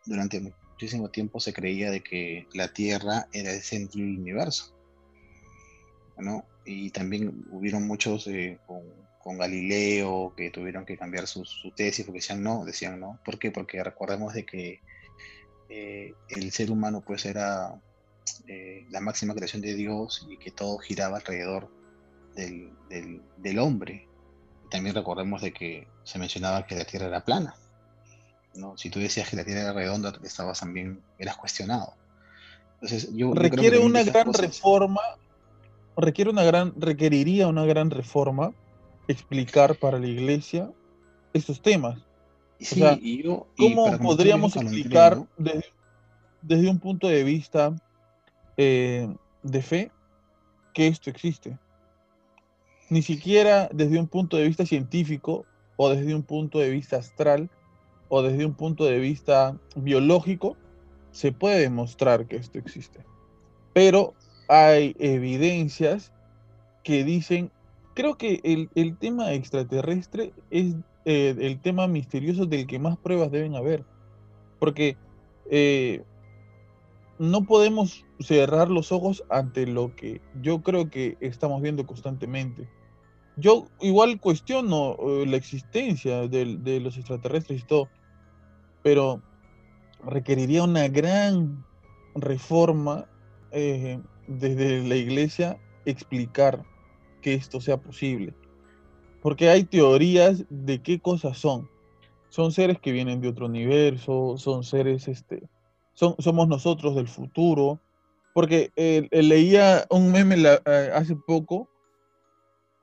[0.05, 4.75] durante muchísimo tiempo se creía de que la Tierra era el centro del universo,
[6.17, 6.43] ¿no?
[6.67, 8.81] Y también hubieron muchos eh, con,
[9.23, 13.19] con, Galileo que tuvieron que cambiar su, su, tesis porque decían no, decían no.
[13.23, 13.51] ¿Por qué?
[13.51, 14.81] Porque recordemos de que
[15.69, 17.81] eh, el ser humano pues era
[18.47, 21.69] eh, la máxima creación de Dios y que todo giraba alrededor
[22.35, 22.71] del,
[23.37, 24.07] del, hombre.
[24.69, 27.55] también recordemos de que se mencionaba que la Tierra era plana.
[28.53, 28.77] ¿no?
[28.77, 31.93] Si tú decías que la Tierra era redonda, estabas también, eras cuestionado.
[32.75, 35.01] Entonces, yo, requiere una gran reforma,
[35.97, 38.53] requiere una gran, requeriría una gran reforma
[39.07, 40.71] explicar para la iglesia
[41.33, 41.99] estos temas.
[43.57, 47.75] ¿Cómo podríamos explicar desde, un punto de vista
[48.57, 49.07] eh,
[49.43, 49.91] de fe
[50.73, 51.57] que esto existe?
[52.89, 55.45] Ni siquiera desde un punto de vista científico
[55.75, 57.49] o desde un punto de vista astral
[58.09, 60.55] o desde un punto de vista biológico
[61.11, 63.03] se puede demostrar que esto existe.
[63.73, 64.15] Pero
[64.47, 66.13] hay evidencias
[66.83, 67.51] que dicen,
[67.93, 70.75] creo que el, el tema extraterrestre es
[71.09, 73.85] eh, el tema misterioso del que más pruebas deben haber.
[74.59, 74.97] Porque
[75.49, 76.03] eh,
[77.17, 82.67] no podemos cerrar los ojos ante lo que yo creo que estamos viendo constantemente.
[83.37, 87.87] Yo igual cuestiono eh, la existencia de, los extraterrestres y todo,
[88.83, 89.21] pero
[90.03, 91.63] requeriría una gran
[92.15, 93.05] reforma
[94.27, 96.63] desde la iglesia explicar
[97.21, 98.33] que esto sea posible.
[99.21, 101.69] Porque hay teorías de qué cosas son.
[102.29, 105.43] Son seres que vienen de otro universo, son seres, este,
[105.93, 107.79] son, somos nosotros del futuro.
[108.33, 111.69] Porque eh, eh, leía un meme eh, hace poco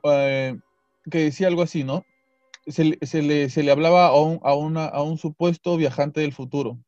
[0.03, 0.61] que
[1.19, 2.05] decía algo así, ¿no?
[2.67, 6.79] Se, le, se le, hablaba a a, una, a un supuesto viajante del futuro,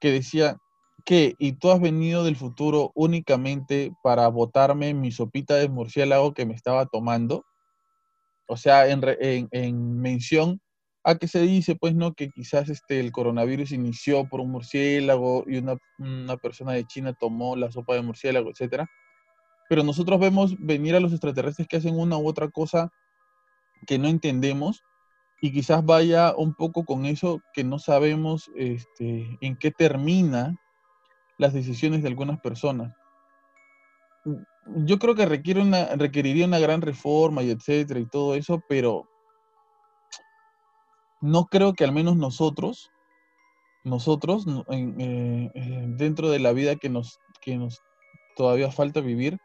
[0.00, 0.58] que decía
[1.06, 6.44] que, y tú has venido del futuro únicamente para botarme mi sopita de murciélago que
[6.44, 7.46] me estaba tomando
[8.46, 10.60] o sea, en, mención
[11.04, 12.14] a que se dice, pues, ¿no?
[12.14, 17.56] Que quizás este, el coronavirus inició por un murciélago y una, persona de China tomó
[17.56, 18.88] la sopa de murciélago, etcétera.
[19.68, 22.92] Pero nosotros vemos venir a los extraterrestres que hacen una u otra cosa
[23.86, 24.82] que no entendemos
[25.40, 30.56] y quizás vaya un poco con eso que no sabemos este, en qué termina
[31.38, 32.94] las decisiones de algunas personas.
[34.84, 39.08] yo creo que requiere una, requeriría una gran reforma y etcétera y todo eso, pero
[41.20, 42.90] no creo que al menos nosotros,
[43.84, 47.80] nosotros, eh, eh, dentro de la vida que nos, que nos
[48.36, 49.38] todavía falta vivir,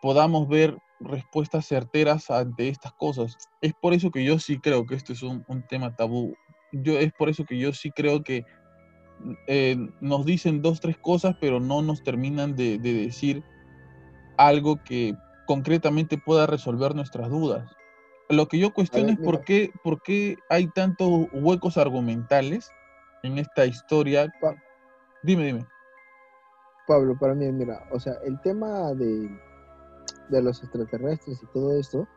[0.00, 3.36] podamos ver respuestas certeras ante estas cosas.
[3.60, 6.34] Es por eso que yo sí creo que esto es un, tema tabú.
[6.72, 8.44] Yo, es por eso que yo sí creo que
[9.46, 13.42] eh, nos dicen dos, tres cosas, pero no nos terminan de, decir
[14.36, 15.16] algo que
[15.46, 17.70] concretamente pueda resolver nuestras dudas.
[18.28, 22.70] Lo que yo cuestiono es por qué, por qué hay tantos huecos argumentales
[23.22, 24.32] en esta historia.
[25.22, 25.66] dime, dime.
[26.86, 29.30] Pablo, para mí, mira, o sea, el tema de,
[30.30, 32.08] de los extraterrestres y todo esto,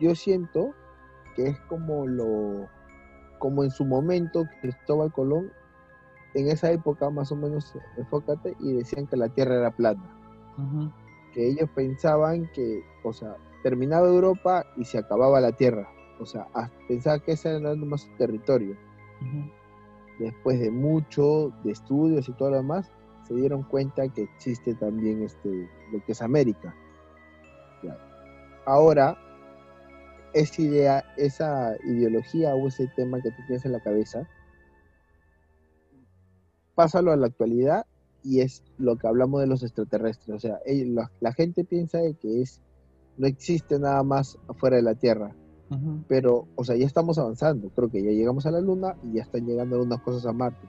[0.00, 0.74] yo siento
[1.36, 2.68] que es como lo,
[3.38, 5.52] como en su momento Cristóbal Colón,
[6.34, 10.02] en esa época más o menos, enfócate, y decían que la Tierra era plana.
[11.32, 15.88] Que ellos pensaban que, o sea, terminaba Europa y se acababa la Tierra.
[16.20, 16.46] O sea,
[16.88, 18.76] pensaban que ese era más su territorio.
[20.18, 22.90] Después de mucho, de estudios y todo lo demás,
[23.26, 26.74] se dieron cuenta que existe también este, lo que es América.
[28.64, 29.18] Ahora,
[30.34, 34.28] esa idea, esa ideología o ese tema que tú tienes en la cabeza,
[36.74, 37.86] pásalo a la actualidad
[38.24, 40.36] y es lo que hablamos de los extraterrestres.
[40.36, 40.58] O sea,
[41.20, 42.60] la, gente piensa que es
[43.16, 45.34] no existe nada más afuera de la Tierra.
[46.06, 47.70] Pero, o sea, ya estamos avanzando.
[47.70, 50.66] Creo que ya llegamos a la Luna y ya están llegando algunas cosas a Marte.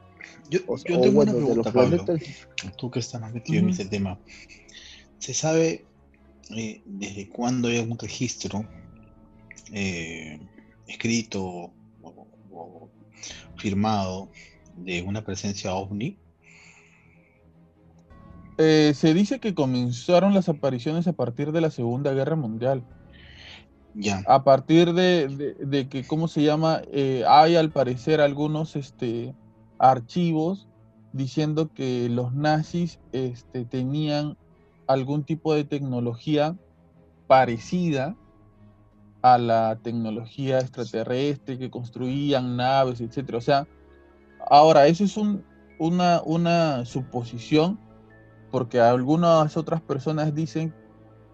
[0.50, 2.06] Yo, tengo una pregunta, Pablo,
[2.78, 4.18] tú que estás más metido en ese tema.
[5.20, 5.86] ¿Se sabe
[6.56, 8.66] eh, desde cuándo hay algún registro
[9.72, 10.40] eh,
[10.88, 12.90] escrito o,
[13.58, 14.30] firmado
[14.78, 16.18] de una presencia ovni?
[18.58, 22.84] Eh, se dice que comenzaron las apariciones a partir de la Segunda Guerra Mundial.
[23.96, 24.24] Ya.
[24.28, 26.82] A partir de, que, ¿cómo se llama?
[27.28, 29.36] hay al parecer algunos este,
[29.78, 30.68] archivos
[31.14, 34.36] diciendo que los nazis este, tenían
[34.88, 36.58] algún tipo de tecnología
[37.28, 38.16] parecida
[39.22, 43.38] a la tecnología extraterrestre que construían naves, etcétera.
[43.38, 43.68] O sea,
[44.50, 45.18] ahora eso es
[45.80, 47.80] una, suposición
[48.52, 50.74] porque algunas otras personas dicen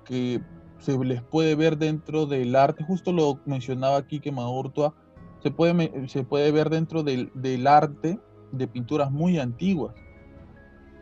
[0.06, 0.42] que
[0.80, 4.96] se les puede ver dentro del arte, justo lo mencionaba aquí que Maurtua,
[5.44, 8.20] se puede, ver dentro del, arte
[8.52, 9.94] de pinturas muy antiguas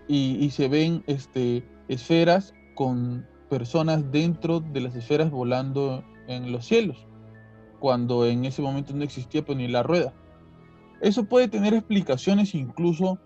[0.07, 6.65] y, y se ven este, esferas con personas dentro de las esferas volando en los
[6.65, 7.05] cielos,
[7.79, 10.13] cuando en ese momento no existía pues, ni la rueda.
[11.01, 13.19] Eso puede tener explicaciones incluso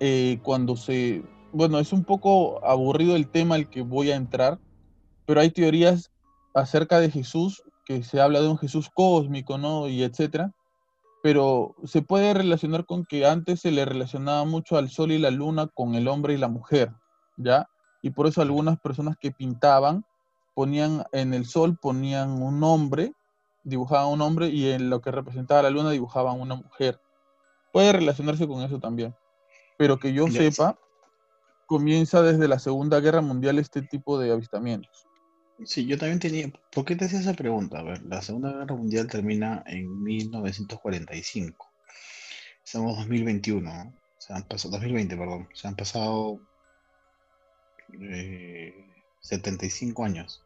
[0.00, 1.22] eh, cuando se...
[1.52, 4.58] Bueno, es un poco aburrido el tema al que voy a entrar,
[5.24, 6.10] pero hay teorías
[6.54, 9.88] acerca de Jesús, que se habla de un Jesús cósmico, ¿no?
[9.88, 10.52] Y etcétera,
[11.22, 15.30] pero se puede relacionar con que antes se le relacionaba mucho al sol y la
[15.30, 16.92] luna con el hombre y la mujer,
[17.36, 17.68] ¿ya?
[18.02, 20.04] Y por eso algunas personas que pintaban
[20.54, 23.12] ponían en el sol, ponían un hombre,
[23.66, 27.00] dibujaban un hombre y en lo que representaba la luna dibujaban una mujer.
[27.72, 29.14] Puede relacionarse con eso también.
[29.76, 30.78] Pero que yo sepa,
[31.66, 35.06] comienza desde la Segunda Guerra Mundial este tipo de avistamientos.
[35.64, 36.50] Sí, yo también tenía.
[36.72, 37.80] ¿Por qué te hacía esa pregunta?
[37.80, 41.66] A ver, la Segunda Guerra Mundial termina en 1945.
[42.64, 43.94] Estamos en 2021, ¿no?
[44.18, 45.48] Se han pasado, 2020, perdón.
[45.54, 46.40] Se han pasado
[49.20, 50.45] 75 eh, años.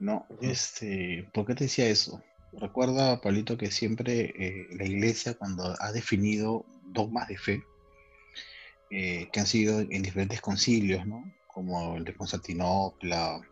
[0.00, 2.22] No, este, ¿por qué te decía eso?
[2.52, 7.62] Recuerda, Pablito, que siempre eh, la iglesia cuando ha definido dogmas de fe,
[8.90, 11.22] eh, que han sido en diferentes concilios, ¿no?
[11.46, 13.42] Como el de Constantinopla,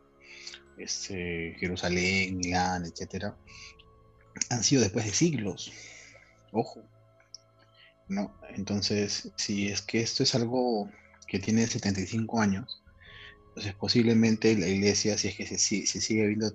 [0.79, 3.37] este, Jerusalén, Milán, etcétera,
[4.49, 5.71] han sido después de siglos.
[6.53, 6.83] Ojo.
[8.09, 8.35] ¿No?
[8.55, 10.91] Entonces, si es que esto es algo
[11.27, 12.83] que tiene 75 años,
[13.59, 16.53] entonces posiblemente la iglesia, si es que se, sigue viendo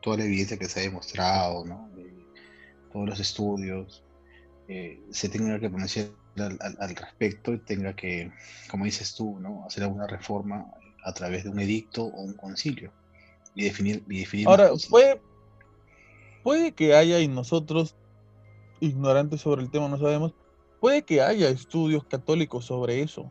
[0.00, 1.90] toda la evidencia que se ha demostrado, ¿no?
[2.90, 4.02] todos los estudios,
[4.66, 6.08] eh, se tenga que pronunciar
[6.38, 8.32] al, respecto y tenga que,
[8.70, 9.66] como dices tú, ¿no?
[9.66, 10.72] hacer alguna reforma
[11.04, 12.92] a través de un edicto o un concilio
[13.54, 15.20] y definir, y definir Ahora, puede,
[16.42, 17.94] puede que haya, y nosotros,
[18.80, 20.32] ignorantes sobre el tema, no sabemos,
[20.80, 23.30] puede que haya estudios católicos sobre eso.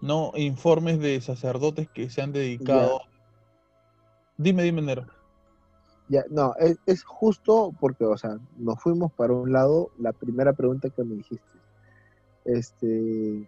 [0.00, 3.00] No informes de sacerdotes que se han dedicado.
[4.36, 5.06] Dime, dime, Nero.
[6.08, 10.54] Ya, no, es, es, justo porque, o sea, nos fuimos para un lado, la primera
[10.54, 11.58] pregunta que me dijiste.
[12.46, 13.46] Este,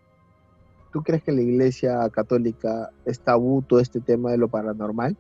[0.92, 5.16] ¿tú crees que la iglesia católica es tabú todo este tema de lo paranormal?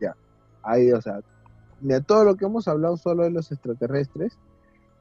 [0.00, 0.14] Ya,
[0.62, 1.20] ahí, o sea,
[1.80, 4.38] de todo lo que hemos hablado solo de los extraterrestres,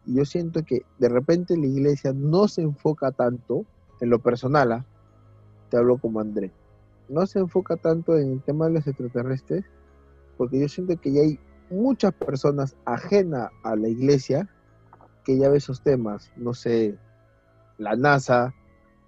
[0.06, 3.66] yo siento que de repente la iglesia no se enfoca tanto
[4.02, 4.86] en lo personal, ¿ah?
[5.70, 6.52] Te hablo como André,
[7.10, 9.66] no se enfoca tanto en el tema de los extraterrestres,
[10.38, 11.40] porque yo siento que ya hay
[11.70, 14.48] muchas personas ajenas a la iglesia
[15.24, 16.98] que ya ve esos temas, no sé,
[17.78, 18.54] la NASA,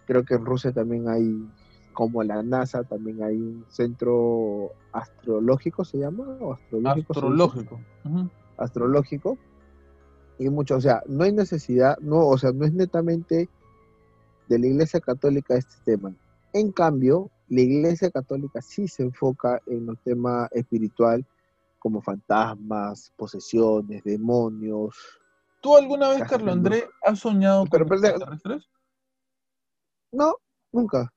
[0.06, 1.48] creo que en Rusia también hay,
[1.94, 6.26] como la NASA, también hay un centro astrológico, ¿se llama?
[6.40, 7.14] ¿O astrológico.
[7.14, 7.80] Astrológico.
[8.58, 9.38] Astrológico.
[10.38, 13.50] Y mucho, o sea, no hay necesidad, no, o sea, no es netamente
[14.48, 16.14] de la Iglesia Católica este tema.
[16.54, 21.26] En cambio, la Iglesia Católica sí se enfoca en el tema espiritual,
[21.80, 24.96] como fantasmas, posesiones, demonios.
[25.62, 28.70] ¿Tú alguna vez, Carlos André, has soñado con extraterrestres?
[30.12, 30.36] No,
[30.72, 31.12] nunca.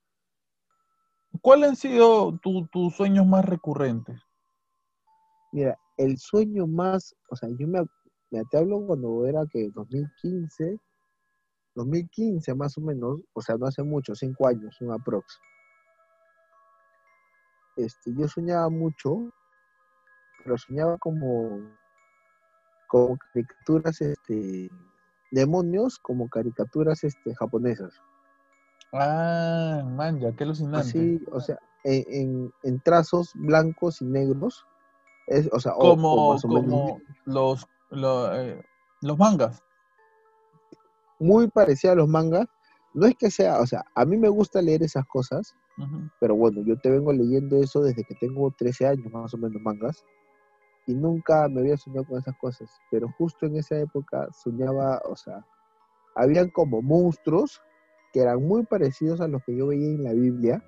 [1.41, 4.21] ¿Cuáles han sido tus sueños más recurrentes?
[5.53, 7.85] Mira, el sueño más, o sea, yo me,
[8.51, 10.79] te hablo cuando era que 2015,
[11.75, 15.41] 2015 más o menos, o sea, no hace mucho, cinco años, un aprox.
[17.77, 19.33] Este, yo soñaba mucho,
[20.43, 21.61] pero soñaba como,
[22.87, 24.71] como caricaturas, este,
[25.33, 27.93] demonios, como caricaturas, este, japonesas.
[28.93, 30.89] Ah, man, ya qué alucinante.
[30.89, 34.65] Sí, o sea, en, en, trazos blancos y negros.
[35.27, 38.63] Es, o sea, como, como los, eh,
[39.01, 39.64] los, mangas.
[41.19, 42.47] Muy parecido a los mangas.
[42.95, 45.55] No es que sea, o sea, a mí me gusta leer esas cosas,
[46.21, 49.61] pero bueno, yo te vengo leyendo eso desde que tengo 13 años, más o menos,
[49.61, 50.05] mangas,
[50.87, 55.17] y nunca me había soñado con esas cosas, pero justo en esa época soñaba, o
[55.17, 55.45] sea,
[56.15, 57.61] habían como monstruos
[58.13, 60.63] que eran muy parecidos a los que yo veía en la Biblia,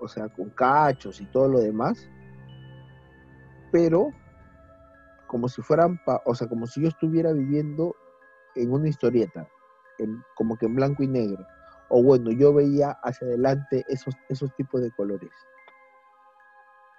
[0.00, 2.08] o sea, con cachos y todo lo demás,
[3.70, 4.10] pero
[5.28, 7.94] como si fueran, o sea, como si yo estuviera viviendo
[8.54, 9.48] en una historieta,
[10.34, 11.46] como que en blanco y negro.
[11.88, 15.30] O bueno, yo veía hacia adelante esos, esos tipos de colores.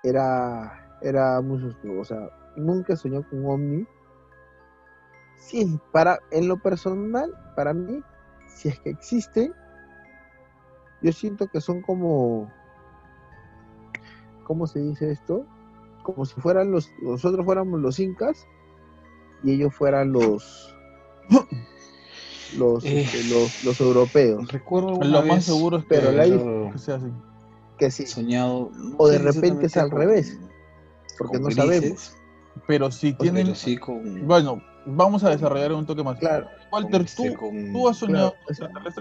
[0.04, 3.88] Era, era muy susto, o sea, nunca soñé con ovni.
[5.38, 8.04] Sí, para, en lo personal, para mí,
[8.48, 9.54] si es que existen,
[11.02, 12.52] yo siento que son como,
[14.44, 15.46] ¿cómo se dice esto?
[16.04, 18.48] Como si fueran los, nosotros fuéramos los incas
[19.44, 20.76] y ellos fueran los,
[22.58, 23.24] los, eh, este,
[23.64, 24.52] los, europeos.
[24.52, 26.24] Recuerdo lo más seguro es que, pero la
[26.72, 27.12] que sea así.
[27.78, 28.06] Que sí.
[28.06, 28.72] Soñado.
[28.98, 30.38] o de repente es al revés,
[31.18, 32.16] porque no sabemos.
[32.68, 33.54] Pero si tienen.
[34.24, 36.20] Bueno, vamos a desarrollar un toque más.
[36.20, 36.48] Claro.
[36.72, 37.24] Walter, ¿tú,
[37.72, 38.36] ¿tú has soñado?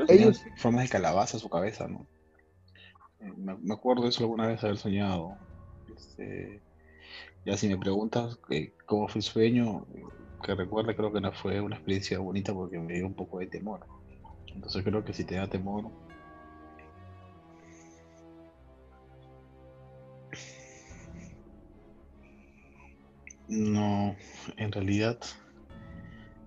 [0.08, 0.42] Ellos...
[0.56, 2.06] Formas de calabaza su cabeza, ¿no?
[3.20, 5.36] Eh, me, acuerdo de eso alguna vez haber soñado.
[5.94, 6.60] Este,
[7.44, 9.86] ya si me preguntas que, cómo fue el sueño,
[10.40, 13.46] que recuerda, creo que no fue una experiencia bonita porque me dio un poco de
[13.46, 13.86] temor.
[14.54, 15.90] Entonces creo que si te da temor,
[23.50, 24.14] No,
[24.58, 25.18] en realidad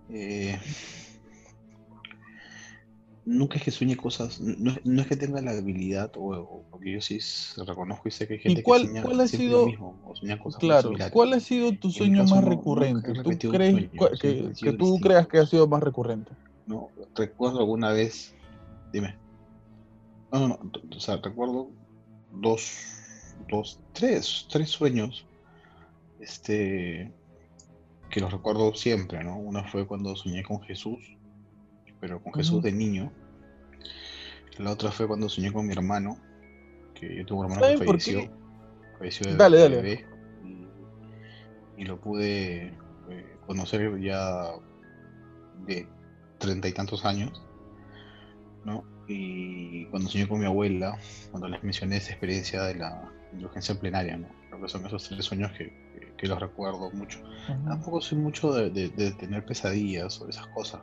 [0.10, 0.58] eh,
[3.26, 7.20] nunca es que sueñe cosas, no, es que tenga la habilidad, o, porque yo sí
[7.66, 10.16] reconozco y sé que hay gente cuál, que sueña cuál ha sido, lo mismo, o
[10.16, 13.14] sueña cosas claro, ¿Cuál ha sido tu sueño más recurrente?
[13.14, 16.32] ¿Tú crees que, tú creas que ha sido más recurrente?
[16.66, 18.34] No, recuerdo alguna vez,
[18.92, 19.16] dime.
[20.32, 21.70] No, no, no, o sea, recuerdo
[22.32, 22.72] dos,
[23.50, 25.26] dos, tres, tres sueños,
[26.20, 27.12] este,
[28.10, 29.38] que los recuerdo siempre, ¿no?
[29.38, 31.00] Una fue cuando soñé con Jesús,
[32.04, 33.14] pero con Jesús de niño.
[34.58, 36.18] La otra fue cuando soñé con mi hermano,
[36.94, 38.30] que yo tuve un hermano que falleció.
[38.98, 40.06] Falleció de, dale, dale.
[41.78, 42.74] y, lo pude
[43.10, 44.52] eh, conocer ya
[45.66, 45.88] de
[46.40, 47.42] treinta y tantos años,
[48.66, 48.84] ¿no?
[49.08, 50.98] Y cuando soñé con mi abuela,
[51.32, 54.28] cuando les mencioné esa experiencia de la indulgencia plenaria, ¿no?
[54.50, 55.72] Creo que son esos tres sueños que,
[56.18, 57.20] que los recuerdo mucho.
[57.66, 58.90] Tampoco soy mucho de,
[59.20, 60.82] tener pesadillas o esas cosas,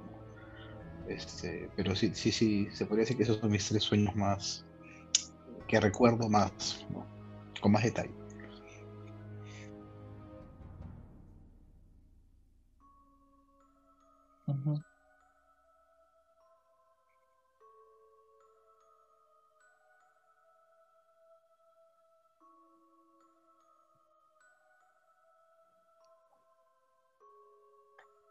[1.10, 4.64] este, pero sí, sí, sí, se podría decir que esos son mis tres sueños más
[5.66, 6.84] que recuerdo más,
[7.60, 8.14] con más detalle.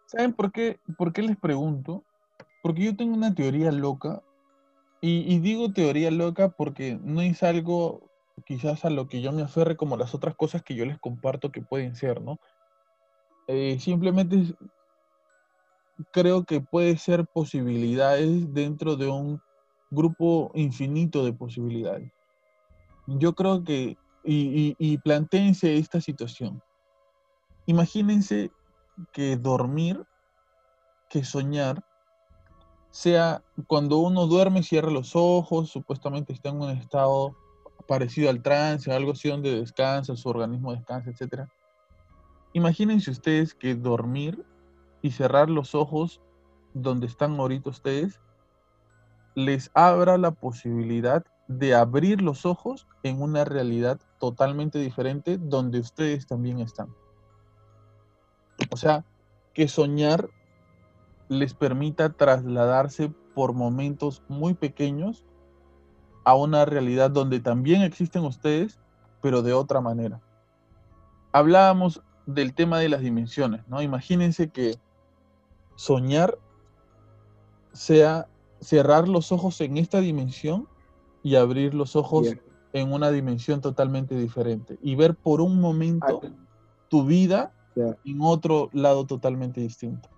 [0.05, 2.08] ¿Saben por qué, por qué les pregunto?
[2.69, 4.21] Porque yo tengo una teoría loca
[5.01, 8.11] Y, digo teoría loca porque no es algo
[8.45, 11.51] quizás a lo que yo me aferre como las otras cosas que yo les comparto
[11.51, 12.37] que pueden ser, ¿no?
[13.47, 14.55] Eh, simplemente
[16.11, 19.41] creo que puede ser posibilidades dentro de un
[19.89, 22.11] grupo infinito de posibilidades.
[23.07, 26.61] Yo creo que, y, y, y planteense esta situación.
[27.65, 28.51] Imagínense
[29.11, 30.03] que dormir,
[31.09, 31.83] que soñar,
[32.91, 37.35] sea cuando uno duerme, cierra los ojos, supuestamente está en un estado
[37.87, 41.47] parecido al trance, algo así donde descansa, su organismo descansa, etc.
[42.53, 44.45] Imagínense ustedes que dormir
[45.01, 46.21] y cerrar los ojos
[46.73, 48.19] donde están ahorita ustedes
[49.35, 56.27] les abra la posibilidad de abrir los ojos en una realidad totalmente diferente donde ustedes
[56.27, 56.93] también están.
[58.71, 59.05] O sea,
[59.53, 60.29] que soñar
[61.29, 65.23] les permita trasladarse por momentos muy pequeños
[66.25, 68.79] a una realidad donde también existen ustedes,
[69.21, 70.19] pero de otra manera.
[71.31, 73.81] Hablábamos del tema de las dimensiones, ¿no?
[73.81, 74.75] Imagínense que
[75.75, 76.37] soñar
[77.71, 78.27] sea
[78.59, 80.67] cerrar los ojos en esta dimensión
[81.23, 82.35] y abrir los ojos
[82.73, 86.21] en una dimensión totalmente diferente y ver por un momento
[86.89, 90.09] tu vida en otro lado totalmente distinto.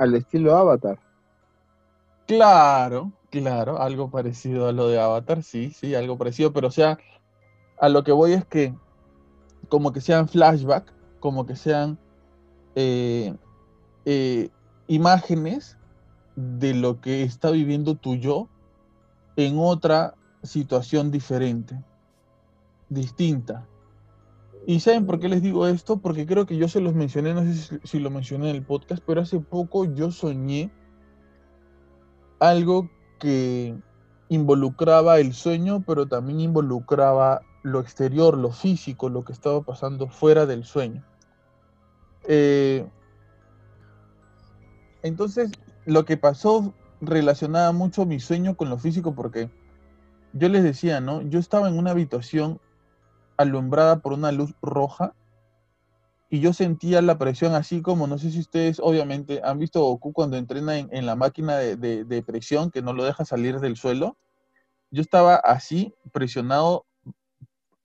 [0.00, 0.98] Al estilo Avatar.
[2.26, 6.98] Claro, claro, algo parecido a lo de Avatar, sí, sí, algo parecido, pero o sea,
[7.78, 8.74] a lo que voy es que
[9.68, 10.90] como que sean flashback,
[11.20, 11.98] como que sean
[12.76, 13.36] eh,
[14.06, 14.48] eh,
[14.86, 15.76] imágenes
[16.34, 18.48] de lo que está viviendo tu yo
[19.36, 21.78] en otra situación diferente,
[22.88, 23.68] distinta.
[24.66, 25.98] ¿Y saben por qué les digo esto?
[25.98, 29.02] Porque creo que yo se los mencioné, no sé si, lo mencioné en el podcast,
[29.06, 30.70] pero hace poco yo soñé
[32.38, 33.74] algo que
[34.28, 40.46] involucraba el sueño, pero también involucraba lo exterior, lo físico, lo que estaba pasando fuera
[40.46, 41.04] del sueño.
[42.28, 42.86] Eh,
[45.02, 45.50] entonces,
[45.86, 49.50] lo que pasó relacionaba mucho mi sueño con lo físico porque
[50.32, 51.22] yo les decía, ¿no?
[51.22, 52.60] Yo estaba en una habitación
[53.40, 55.14] alumbrada por una luz roja
[56.28, 60.12] y yo sentía la presión así como, no sé si ustedes obviamente han visto Goku
[60.12, 64.16] cuando entrena en, la máquina de, presión que no lo deja salir del suelo.
[64.90, 66.84] Yo estaba así, presionado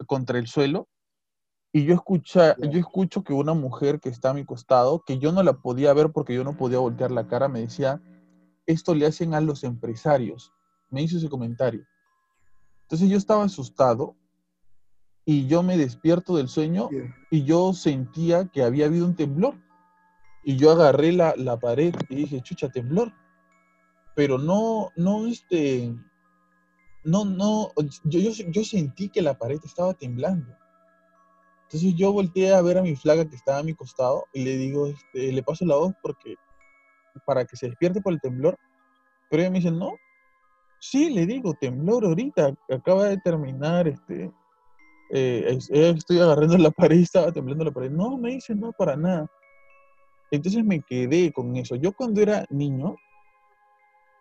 [0.06, 0.88] contra el suelo
[1.72, 5.32] y yo, escucha, yo escucho que una mujer que está a mi costado, que yo
[5.32, 8.02] no la podía ver porque yo no podía voltear la cara, me decía,
[8.66, 10.52] esto le hacen a los empresarios.
[10.90, 11.86] Me hizo ese comentario.
[12.84, 14.16] Entonces yo estaba asustado
[15.26, 16.90] y yo me despierto del sueño
[17.32, 19.56] y yo sentía que había habido un temblor.
[20.44, 23.12] Y yo agarré la, pared y dije, chucha, temblor.
[24.16, 25.92] Pero no, no, este,
[27.04, 27.72] no, no,
[28.04, 30.56] yo, yo, sentí que la pared estaba temblando.
[31.64, 34.56] Entonces yo volteé a ver a mi flaga que estaba a mi costado y le
[34.56, 36.36] digo, este, le paso la voz porque,
[37.26, 38.56] para que se despierte por el temblor.
[39.32, 39.94] Pero ella me dice, no,
[40.80, 44.32] sí, le digo, temblor ahorita, acaba de terminar, este,
[45.10, 47.92] eh, eh, estoy agarrando la pared, estaba temblando la pared.
[47.92, 49.28] No, me dice, no, para nada.
[50.32, 51.76] Entonces me quedé con eso.
[51.76, 52.96] Yo cuando era niño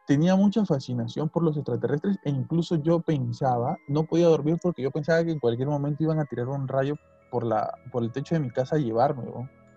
[0.06, 4.90] tenía mucha fascinación por los extraterrestres e incluso yo pensaba, no podía dormir porque yo
[4.90, 6.96] pensaba que en cualquier momento iban a tirar un rayo
[7.30, 9.24] por, la, por el techo de mi casa a llevarme,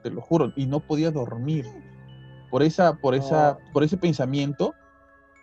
[0.03, 1.65] te lo juro, y no podía dormir.
[2.51, 4.73] Por, esa, por, esa, por ese pensamiento,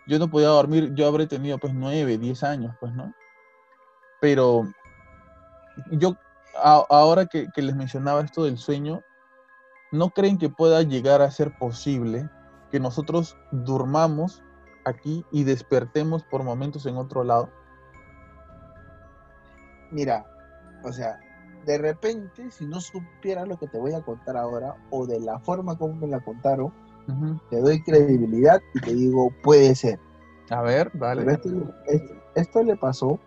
[0.07, 3.13] yo no podía dormir, yo habré tenido pues nueve, diez años, pues, ¿no?
[4.21, 4.63] Pero
[5.91, 6.15] yo
[6.61, 9.01] ahora que, les mencionaba esto del sueño,
[9.91, 12.29] ¿no creen que pueda llegar a ser posible
[12.71, 14.43] que nosotros durmamos
[14.85, 17.49] aquí y despertemos por momentos en otro lado?
[19.91, 20.25] Mira,
[20.83, 21.19] o sea,
[21.65, 25.39] de repente, si no supiera lo que te voy a contar ahora, o de la
[25.39, 26.73] forma como me la contaron,
[27.49, 29.99] te doy credibilidad y te digo, puede ser.
[30.49, 31.39] A ver, vale.
[32.35, 33.19] esto le pasó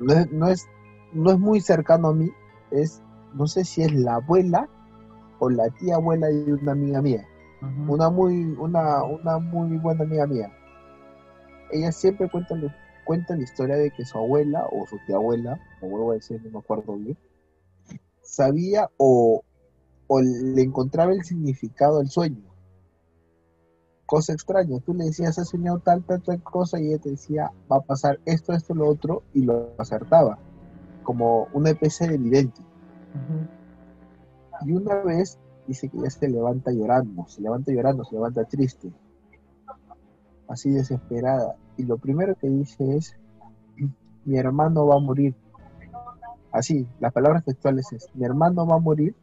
[0.00, 0.66] no es,
[1.12, 2.30] no es, muy cercano a mí,
[2.70, 3.02] es,
[3.34, 4.68] no sé si es la abuela
[5.38, 7.26] o la tía abuela de una amiga mía,
[7.88, 10.52] una, muy, una, una muy buena amiga mía.
[11.70, 12.54] Ella siempre cuenta,
[13.04, 16.40] cuenta la historia de que su abuela o su tía abuela, o vuelvo a decir,
[16.44, 17.16] no me acuerdo bien,
[18.22, 19.42] sabía o,
[20.06, 22.45] o le encontraba el significado del sueño
[24.06, 24.78] cosa extraña.
[24.80, 27.80] Tú le decías, has soñado tal, tal, tal cosa, y ella te decía, va a
[27.80, 30.38] pasar esto, esto, lo otro, y lo acertaba,
[31.02, 32.62] como una especie de evidente.
[34.64, 38.92] Y una vez dice que ya se levanta llorando, se levanta llorando, se levanta triste.
[40.48, 41.56] así desesperada.
[41.76, 43.16] Y lo primero que dice es,
[44.24, 45.34] mi hermano va a morir.
[46.52, 49.14] Así, las palabras textuales es, mi hermano va a morir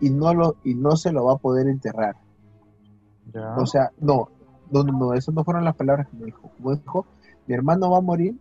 [0.00, 2.16] y no, lo, y no se lo va a poder enterrar.
[3.56, 4.28] O sea, no,
[4.70, 6.50] no, no, esas no fueron las palabras que me dijo.
[6.56, 7.06] Como dijo,
[7.46, 8.36] mi hermano va a morir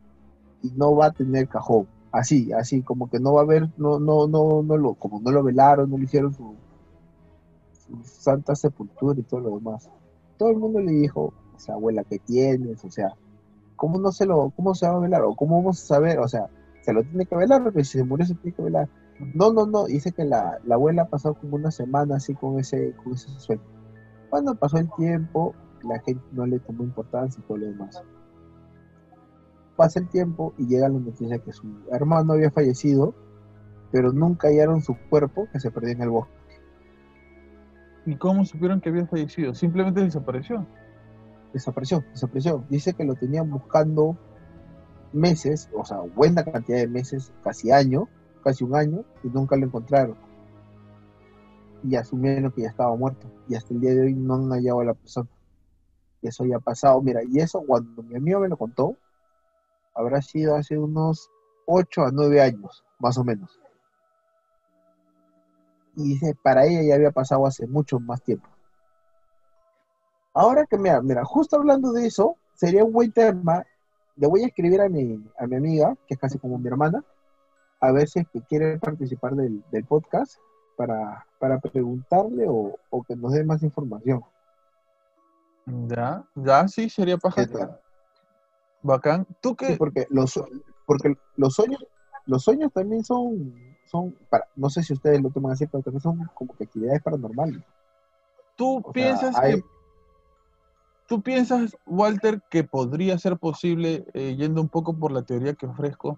[0.62, 1.88] y no va a tener cajón.
[2.12, 5.32] Así, así, como que no va a haber, no, no, no, no lo, como no
[5.32, 6.56] lo velaron, no le hicieron su,
[8.04, 9.90] santa sepultura y todo lo demás.
[10.38, 13.16] Todo el mundo le dijo, esa abuela que tienes, o sea,
[13.76, 15.24] ¿cómo no se lo, cómo se va a velar?
[15.24, 16.50] O cómo vamos a saber, o sea,
[16.82, 18.90] se lo tiene que velar, porque si se murió se tiene que velar.
[19.34, 22.60] No, no, no, dice que la, la abuela ha pasado como una semana así con
[22.60, 23.62] ese, con ese sueño.
[24.34, 25.54] Cuando pasó el tiempo,
[25.84, 28.02] la gente no le tomó importancia y todo lo demás.
[29.76, 33.14] Pasa el tiempo y llega la noticia que su hermano había fallecido,
[33.92, 36.34] pero nunca hallaron su cuerpo que se perdió en el bosque.
[38.08, 39.54] ¿Y cómo supieron que había fallecido?
[39.54, 40.66] Simplemente desapareció.
[41.54, 42.64] Desapareció, desapareció.
[42.70, 44.18] Dice que lo tenían buscando
[45.12, 48.10] meses, o sea, buena cantidad de meses, casi año,
[48.44, 50.18] casi un año, y nunca lo encontraron.
[51.84, 53.28] Y asumieron que ya estaba muerto.
[53.48, 55.30] Y hasta el día de hoy no han hallado a la persona.
[56.22, 57.02] Y eso ya ha pasado.
[57.02, 58.96] Mira, y eso cuando mi amigo me lo contó,
[59.94, 61.30] habrá sido hace unos
[61.66, 63.60] 8 a 9 años, más o menos.
[65.96, 68.48] Y dice, para ella ya había pasado hace mucho más tiempo.
[70.34, 73.64] Ahora que mira, mira, justo hablando de eso, sería un buen tema.
[74.16, 77.04] Le voy a escribir a mi, a mi amiga, que es casi como mi hermana,
[77.84, 80.38] a ver si es que quiere participar del, podcast
[80.78, 84.24] para, para preguntarle o, que nos dé más información.
[85.66, 87.46] Ya, ya sí, sería paja.
[88.82, 89.28] Bacán.
[89.42, 89.76] ¿Tú qué?
[89.76, 90.42] porque los,
[90.86, 91.86] porque los sueños,
[92.28, 96.00] los sueños también son, son para, no sé si ustedes lo toman así, pero también
[96.00, 97.62] son como que actividades paranormales.
[98.56, 99.62] ¿Tú piensas que
[101.08, 105.66] ¿Tú piensas, Walter, que podría ser posible, eh, yendo un poco por la teoría que
[105.66, 106.18] ofrezco,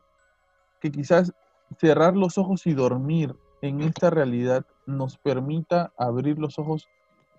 [0.80, 1.34] que quizás
[1.80, 6.88] cerrar los ojos y dormir en esta realidad nos permita abrir los ojos,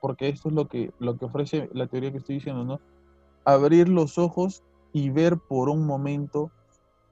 [0.01, 2.81] porque esto es lo que, lo que ofrece la teoría que estoy diciendo, ¿no?
[3.45, 6.51] Abrir los ojos y ver por un momento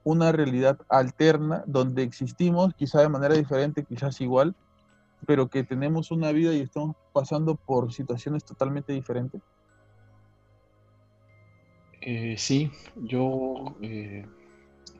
[0.03, 4.55] una realidad alterna donde existimos, quizá de manera diferente, quizás igual,
[5.25, 9.41] pero que tenemos una vida y estamos pasando por situaciones totalmente diferentes?
[12.01, 14.25] Eh, sí, yo eh,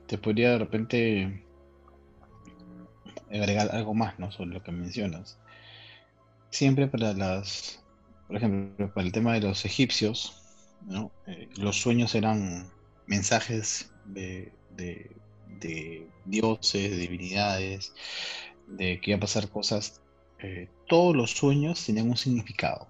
[0.08, 1.45] te podría de repente
[3.30, 4.32] agregar algo más, ¿no?
[4.32, 5.38] Sobre lo que mencionas.
[6.50, 7.84] Siempre para las,
[8.28, 10.42] por ejemplo, para el tema de los egipcios.
[11.28, 12.70] Eh, los sueños eran
[13.08, 14.52] mensajes de,
[16.26, 17.94] dioses, de divinidades,
[18.68, 20.02] de que iban a pasar cosas.
[20.40, 22.88] Eh, todos los sueños tenían un significado.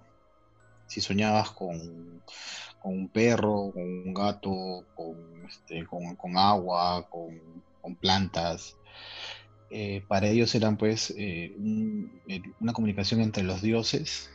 [0.86, 2.22] Si soñabas con,
[2.84, 5.84] un perro, con un gato, con, este,
[6.36, 8.76] agua, con, plantas,
[9.70, 11.54] eh, para ellos eran pues eh,
[12.60, 14.30] una comunicación entre los dioses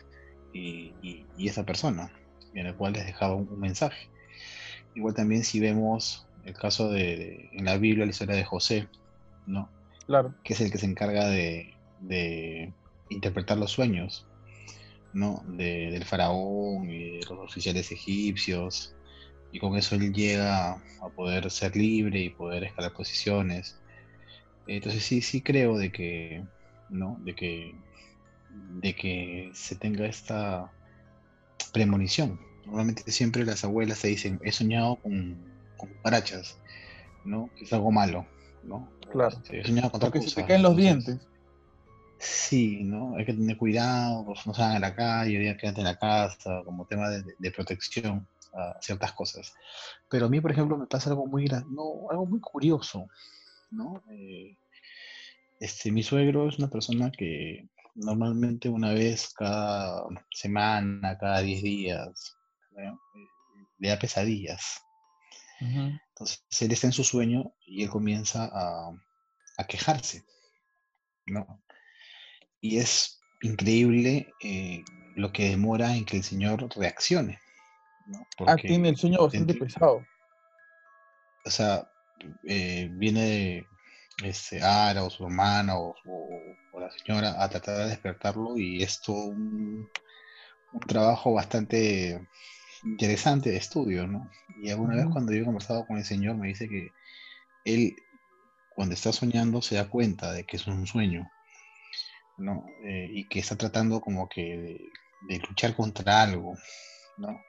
[0.53, 0.93] y,
[1.39, 2.11] esa persona,
[2.53, 4.09] en el cual les dejaba un mensaje.
[4.95, 8.87] Igual también si vemos el caso de, en la Biblia, la historia de José,
[9.47, 9.69] ¿no?
[10.05, 10.35] Claro.
[10.43, 11.73] Que es el que se encarga de,
[13.09, 14.27] interpretar los sueños,
[15.13, 15.43] ¿no?
[15.47, 18.95] del faraón y de los oficiales egipcios.
[19.51, 23.80] Y con eso él llega a poder ser libre y poder escalar posiciones.
[24.67, 26.43] Entonces sí, sí creo de que,
[26.89, 27.19] ¿no?
[27.23, 27.75] De que,
[28.81, 30.71] de que se tenga esta
[31.73, 35.37] premonición, Normalmente siempre las abuelas te dicen, he soñado con,
[35.77, 36.59] con cucarachas,
[37.25, 37.49] ¿no?
[37.55, 38.25] Que es algo malo,
[38.63, 38.89] ¿no?
[39.11, 39.35] Claro.
[39.35, 41.19] Este, he soñado con Porque se te caen los dientes.
[42.19, 43.15] Sí, ¿no?
[43.15, 46.85] Hay que tener cuidado, pues, no salgan a la calle, quédate en la casa, como
[46.85, 49.53] tema de, protección a ciertas cosas.
[50.07, 53.07] Pero a mí, por ejemplo, me pasa algo muy no, algo muy curioso,
[53.71, 54.03] ¿no?
[54.11, 54.57] Eh,
[55.59, 62.37] este, mi suegro es una persona que normalmente una vez cada semana, cada 10 días,
[63.77, 64.81] le da pesadillas.
[65.59, 68.97] Entonces él está en su sueño y él comienza a,
[69.67, 70.25] quejarse,
[71.27, 71.61] ¿no?
[72.61, 74.83] Y es increíble eh,
[75.15, 77.39] lo que demora en que el Señor reaccione.
[78.47, 80.03] ah, tiene el sueño bastante pesado.
[81.45, 81.90] O sea,
[82.43, 83.67] eh, viene de
[84.23, 85.95] este, Ara o su hermana o,
[86.79, 89.89] la señora a tratar de despertarlo y es todo un
[90.87, 92.19] trabajo bastante
[92.83, 94.29] interesante de estudio, ¿no?
[94.61, 96.91] Y alguna vez cuando yo he conversado con el Señor me dice que
[97.65, 97.95] él,
[98.69, 101.29] cuando está soñando, se da cuenta de que es un sueño,
[102.37, 102.65] ¿no?
[102.83, 104.89] Eh, y que está tratando como que
[105.27, 106.55] de, luchar contra algo,
[107.17, 107.39] ¿no?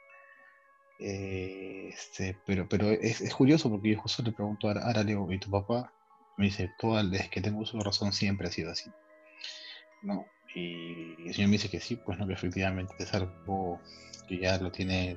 [0.99, 5.51] Eh, este, pero pero es, curioso porque yo justo le pregunto a Araleo, ¿y tu
[5.51, 5.93] papá?
[6.37, 8.91] Me dice, toda desde que tengo su razón siempre ha sido así.
[10.03, 10.27] ¿No?
[10.55, 13.81] Y el señor me dice que sí, pues no, que efectivamente es algo
[14.29, 15.17] que ya lo tiene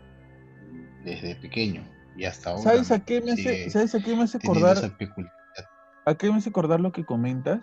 [1.03, 1.83] desde pequeño
[2.15, 2.63] y hasta ahora.
[2.63, 4.77] ¿Sabes a qué me hace, ¿sabes a qué me hace acordar?
[6.05, 7.61] ¿A qué me hace acordar lo que comentas?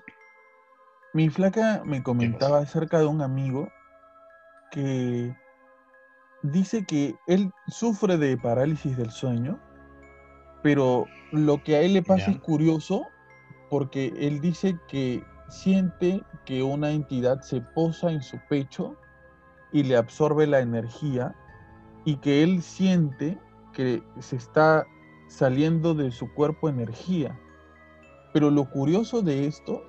[1.14, 3.68] Mi flaca me comentaba acerca de un amigo
[4.70, 5.34] que
[6.43, 9.61] dice que él sufre de parálisis del sueño,
[10.62, 13.07] pero lo que a él le pasa es curioso
[13.70, 18.97] porque él dice que siente que una entidad se posa en su pecho
[19.72, 21.34] y le absorbe la energía
[22.05, 23.38] y que él siente
[23.72, 24.86] que se está
[25.28, 27.38] saliendo de su cuerpo energía.
[28.32, 29.82] Pero lo curioso de esto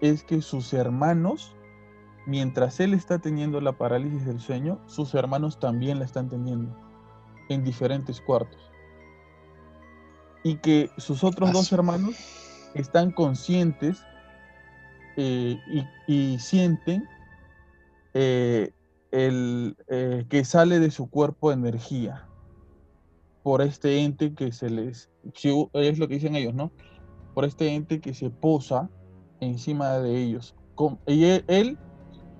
[0.00, 1.56] es que sus hermanos,
[2.26, 6.76] mientras él está teniendo la parálisis del sueño, sus hermanos también la están teniendo
[7.48, 8.70] en diferentes cuartos.
[10.42, 12.16] Y que sus otros dos hermanos
[12.74, 14.02] están conscientes
[15.16, 15.58] eh,
[16.06, 17.08] y, sienten
[18.14, 18.72] eh,
[19.10, 22.26] el, eh, que sale de su cuerpo energía
[23.42, 25.10] por este ente que se les,
[25.74, 26.72] es lo que dicen ellos, ¿no?
[27.34, 28.90] Por este ente que se posa
[29.40, 30.54] encima de ellos.
[31.06, 31.78] y él,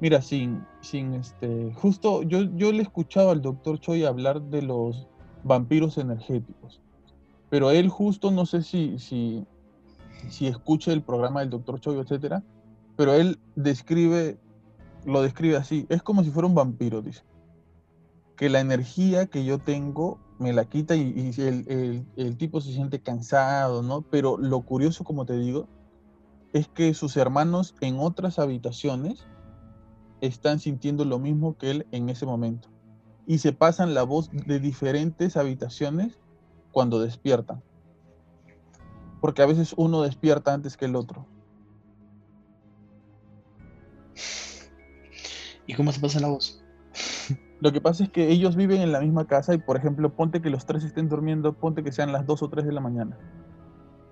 [0.01, 5.07] mira, sin, sin este, justo yo, yo le escuchaba al doctor Choi hablar de los
[5.43, 6.81] vampiros energéticos,
[7.51, 9.47] pero él justo, no sé si, si,
[10.29, 12.43] si escucha el programa del doctor Choi, etcétera,
[12.97, 14.39] pero él describe,
[15.05, 17.23] lo describe así, es como si fuera un vampiro, dice.
[18.37, 23.01] Que la energía que yo tengo me la quita y, el, el, tipo se siente
[23.01, 24.03] cansado, ¿no?
[24.03, 25.69] Pero lo curioso, como te digo,
[26.53, 29.27] es que sus hermanos en otras habitaciones
[30.27, 32.69] están sintiendo lo mismo que él en ese momento.
[33.27, 36.19] Y se pasan la voz de diferentes habitaciones
[36.73, 37.63] cuando despiertan.
[39.21, 41.27] Porque a veces uno despierta antes que el otro.
[45.67, 46.63] ¿Y cómo se pasa la voz?
[47.61, 50.43] Lo que pasa es que ellos viven en la misma casa y, por ejemplo, ponte
[50.43, 53.17] que los tres estén durmiendo, ponte que sean las dos o tres de la mañana.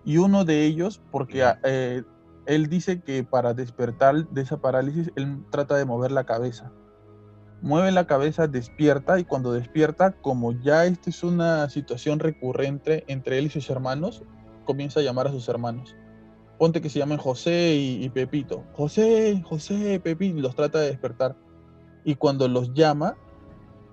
[0.04, 2.02] Y uno de ellos, porque eh,
[2.46, 6.72] él dice que para despertar de esa parálisis, él trata de mover la cabeza.
[7.60, 13.38] Mueve la cabeza, despierta y cuando despierta, como ya esta es una situación recurrente entre
[13.38, 14.24] él y sus hermanos,
[14.64, 15.94] comienza a llamar a sus hermanos.
[16.58, 18.64] Ponte que se llamen José y, Pepito.
[18.72, 21.36] José, José, Pepito, los trata de despertar.
[22.04, 23.16] Y cuando los llama,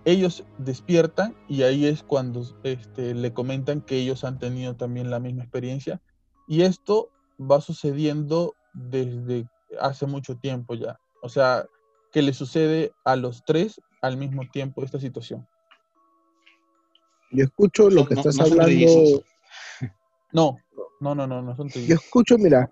[0.06, 5.20] ellos despiertan y ahí es cuando este, le comentan que ellos han tenido también la
[5.20, 6.02] misma experiencia.
[6.47, 9.47] Y esto va sucediendo desde
[9.79, 10.99] hace mucho tiempo ya.
[11.21, 11.65] O sea,
[12.11, 15.47] que le sucede a los tres al mismo tiempo esta situación.
[17.31, 18.71] Yo escucho lo que estás hablando.
[20.31, 20.57] No,
[20.99, 22.71] no, no, no, no son Yo escucho, mira,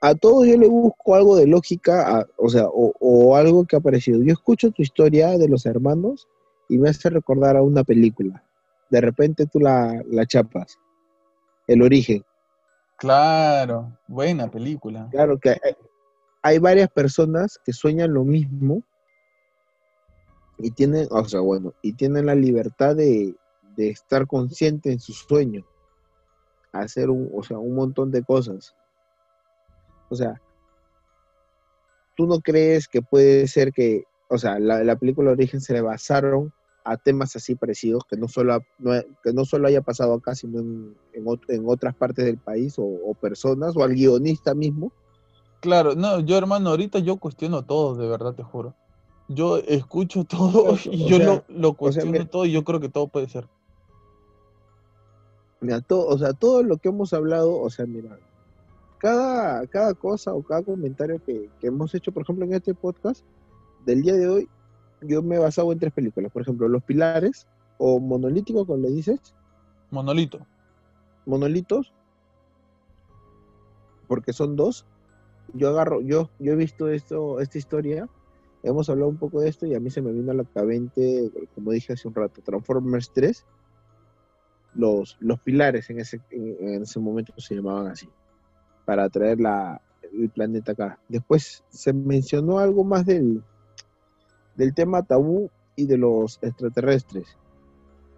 [0.00, 4.22] a todos yo le busco algo de lógica, o sea, o, algo que ha aparecido.
[4.22, 6.28] Yo escucho tu historia de los hermanos
[6.68, 8.44] y me hace recordar a una película.
[8.90, 10.78] De repente tú la, la chapas.
[11.66, 12.24] El origen.
[13.02, 15.08] Claro, buena película.
[15.10, 15.60] Claro que
[16.40, 18.80] hay, varias personas que sueñan lo mismo
[20.56, 23.34] y tienen, o sea, bueno, y tienen la libertad de,
[23.74, 25.64] de estar consciente en sus sueños,
[26.70, 28.72] hacer un, o sea, un montón de cosas.
[30.08, 30.40] O sea,
[32.16, 35.80] ¿tú no crees que puede ser que, o sea, la, la película Origen se le
[35.80, 36.52] basaron
[36.84, 38.60] a temas así parecidos, que no solo,
[39.22, 43.76] que no solo haya pasado acá, sino en, en, otras partes del país o, personas,
[43.76, 44.92] o al guionista mismo.
[45.60, 48.74] Claro, no, yo hermano, ahorita yo cuestiono todo, de verdad te juro.
[49.28, 53.28] Yo escucho todo y yo lo, lo, cuestiono todo y yo creo que todo puede
[53.28, 53.48] ser.
[55.60, 58.18] Mira, todo, o sea, todo lo que hemos hablado, o sea, mira,
[58.98, 63.24] cada, cada cosa o cada comentario que, que hemos hecho, por ejemplo, en este podcast
[63.84, 64.48] del día de hoy,
[65.02, 66.32] yo me he basado en tres películas.
[66.32, 67.46] Por ejemplo, Los Pilares
[67.78, 69.34] o Monolítico, como le dices.
[69.90, 70.46] Monolito.
[71.26, 71.92] Monolitos.
[74.08, 74.86] Porque son dos.
[75.54, 78.08] Yo agarro, yo, yo he visto esto, esta historia,
[78.62, 80.92] hemos hablado un poco de esto y a mí se me vino a la cabeza,
[81.54, 83.44] como dije hace un rato, Transformers 3.
[84.74, 88.08] Los, los pilares en ese, en, ese momento se llamaban así,
[88.86, 90.98] para traer la, el planeta acá.
[91.08, 93.42] Después se mencionó algo más del,
[94.56, 97.36] del tema tabú y de los extraterrestres.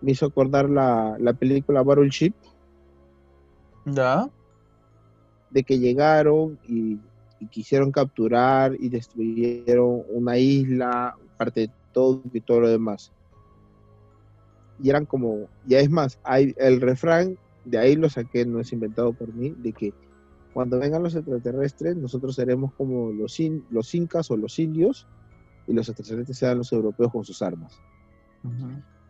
[0.00, 2.34] Me hizo acordar la, la película Battleship.
[3.86, 4.28] ¿Ya?
[5.50, 6.98] De que llegaron y,
[7.50, 13.12] quisieron capturar y destruyeron una isla, parte de todo y todo lo demás.
[14.82, 18.72] y eran como, ya es más, hay el refrán, de ahí lo saqué, no es
[18.72, 19.92] inventado por mí, de que
[20.54, 23.38] cuando vengan los extraterrestres, nosotros seremos como los,
[23.70, 25.06] los incas o los indios,
[25.66, 27.80] y los extraterrestres sean los europeos con sus armas.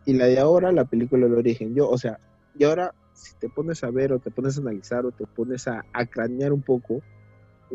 [0.05, 2.19] Y la de ahora, la película del origen, yo, o sea,
[2.57, 5.67] y ahora, si te pones a ver o te pones a analizar o te pones
[5.67, 7.01] a, cranear un poco,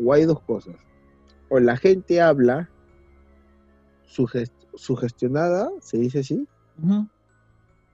[0.03, 0.75] o hay dos cosas.
[1.49, 2.69] O la gente habla
[4.75, 6.47] sugestionada, se dice así,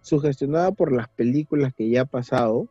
[0.02, 2.70] sugestionada por las películas que ya ha pasado,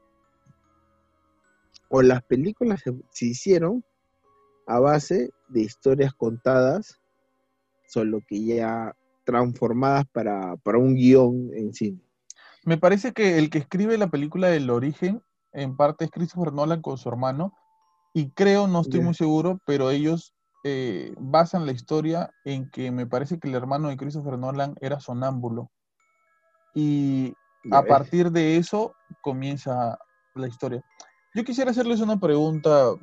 [1.89, 3.85] o las películas se, hicieron
[4.67, 7.01] a base de historias contadas,
[7.89, 12.01] solo que ya transformadas para, para un guion en cine.
[12.65, 15.23] Me parece que el que escribe la película del origen,
[15.53, 17.53] en parte es Christopher Nolan con su hermano,
[18.13, 20.35] y creo, no estoy muy seguro, pero ellos
[20.65, 25.01] eh, basan la historia en que me parece que el hermano de Christopher Nolan era
[25.01, 25.71] sonámbulo.
[26.75, 27.35] Y
[27.71, 29.99] a partir de eso comienza
[30.35, 30.83] la historia.
[31.35, 32.95] Yo quisiera hacerles una pregunta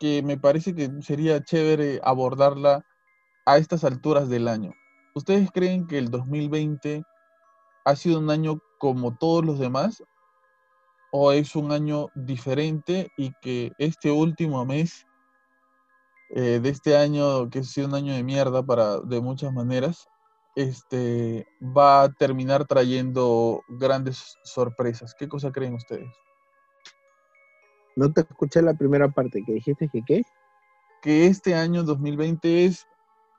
[0.00, 2.84] que me parece que sería chévere abordarla
[3.48, 4.74] a estas alturas del año.
[5.14, 7.02] ¿Ustedes creen que el 2020
[7.86, 10.04] ha sido un año como todos los demás
[11.12, 15.06] o es un año diferente y que este último mes
[16.36, 20.06] eh, de este año, que ha sido un año de mierda para, de muchas maneras,
[20.54, 25.14] este, va a terminar trayendo grandes sorpresas.
[25.18, 26.12] ¿Qué cosa creen ustedes?
[27.96, 30.22] No te escuché la primera parte, que dijiste que qué?
[31.00, 32.86] Que este año 2020 es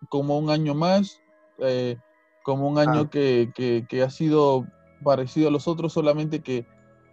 [0.07, 1.21] como un año más,
[1.59, 1.97] eh,
[2.43, 3.09] como un año ah.
[3.09, 4.65] que, ha sido
[5.03, 6.65] parecido a los otros, solamente que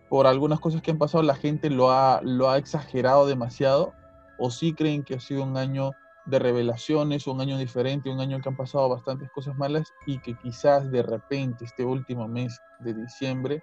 [0.09, 3.93] por algunas cosas que han pasado la gente lo ha, lo ha exagerado demasiado,
[4.39, 5.93] o sí creen que ha sido un año
[6.27, 10.37] de revelaciones, un año diferente, un año que han pasado bastantes cosas malas y que
[10.37, 13.63] quizás de repente este último mes de diciembre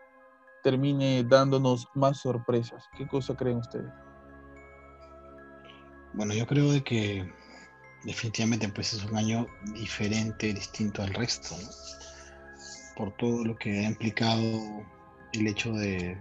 [0.63, 2.87] termine dándonos más sorpresas.
[2.97, 3.91] ¿Qué cosa creen ustedes?
[6.13, 7.29] Bueno, yo creo de que
[8.03, 11.55] definitivamente pues es un año diferente, distinto al resto,
[12.95, 14.85] por todo lo que ha implicado
[15.33, 16.17] el hecho de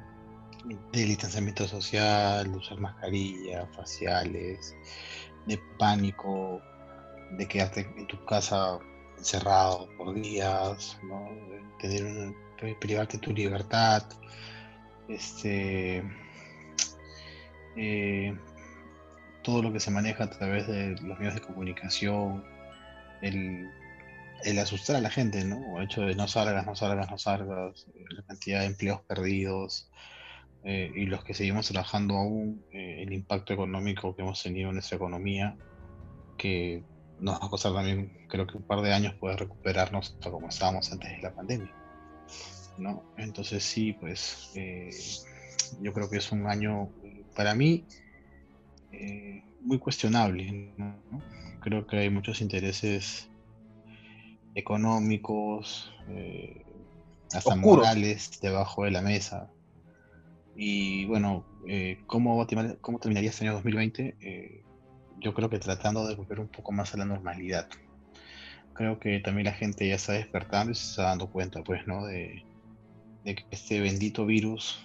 [0.93, 4.75] distanciamiento social, de usar mascarillas, faciales,
[5.47, 6.61] de pánico,
[7.37, 8.79] de quedarte en tu casa
[9.19, 11.29] encerrado por días, ¿no?
[11.79, 12.35] tener
[12.79, 14.05] privarte tu libertad,
[15.09, 16.03] este
[17.77, 18.37] eh,
[19.43, 22.45] todo lo que se maneja a través de los medios de comunicación,
[23.21, 23.69] el,
[24.59, 25.79] asustar a la gente, ¿no?
[25.79, 29.91] El hecho de no salgas, no salgas, no salgas, eh, la cantidad de empleos perdidos
[30.65, 34.75] eh, y los que seguimos trabajando aún, eh, el impacto económico que hemos tenido en
[34.75, 35.57] nuestra economía,
[36.37, 36.83] que
[37.21, 40.49] nos va a costar también, creo que un par de años poder recuperarnos hasta como
[40.49, 41.73] estábamos antes de la pandemia.
[42.79, 43.05] ¿no?
[43.17, 44.53] Entonces sí, pues
[45.81, 46.89] yo creo que es un año,
[47.37, 47.87] para mí,
[48.93, 50.75] eh, muy cuestionable.
[51.61, 53.29] Creo que hay muchos intereses
[54.55, 56.65] económicos, eh,
[57.33, 59.51] hasta morales, debajo de la mesa.
[60.55, 62.47] Y bueno, eh, ¿cómo,
[62.81, 64.63] ¿cómo, terminaría este año 2020?
[65.21, 67.69] yo creo que tratando de volver un poco más a la normalidad.
[68.75, 72.07] Creo que también la gente ya está despertando y se está dando cuenta, pues, ¿no?
[72.07, 72.45] De,
[73.25, 74.85] de que este bendito virus.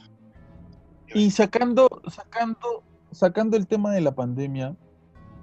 [1.13, 2.83] Y sacando, sacando
[3.17, 4.75] sacando el tema de la pandemia,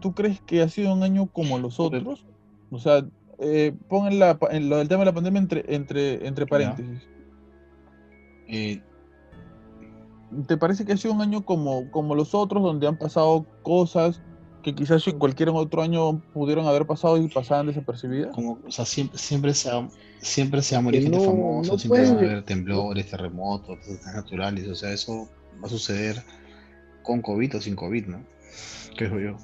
[0.01, 2.25] ¿tú crees que ha sido un año como los otros?
[2.71, 3.05] O sea,
[3.39, 7.03] eh, pon la, lo del tema de la pandemia entre, entre, entre paréntesis.
[8.47, 8.81] Eh,
[10.47, 14.21] ¿Te parece que ha sido un año como, como los otros, donde han pasado cosas
[14.63, 18.35] que quizás en cualquier otro año pudieron haber pasado y pasaban desapercibidas?
[18.35, 19.89] Como, o sea, siempre, siempre se ha,
[20.21, 24.75] siempre se ha muerto gente famosa, siempre va a haber temblores, terremotos, desastres naturales, o
[24.77, 25.29] sea, eso
[25.63, 26.23] va a suceder
[27.05, 28.25] con COVID o sin COVID, ¿no?
[28.97, 29.37] Creo yo.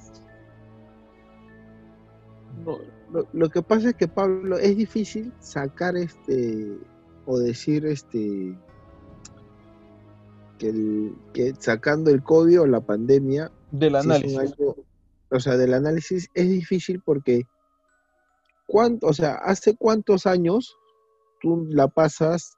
[3.33, 6.79] lo, que pasa es que Pablo es difícil sacar este
[7.27, 8.57] o decir este
[10.59, 14.55] que, que sacando el COVID o la pandemia del análisis
[15.31, 17.45] o sea del análisis es difícil porque
[18.67, 20.77] cuánto o sea hace cuántos años
[21.41, 22.57] tú la pasas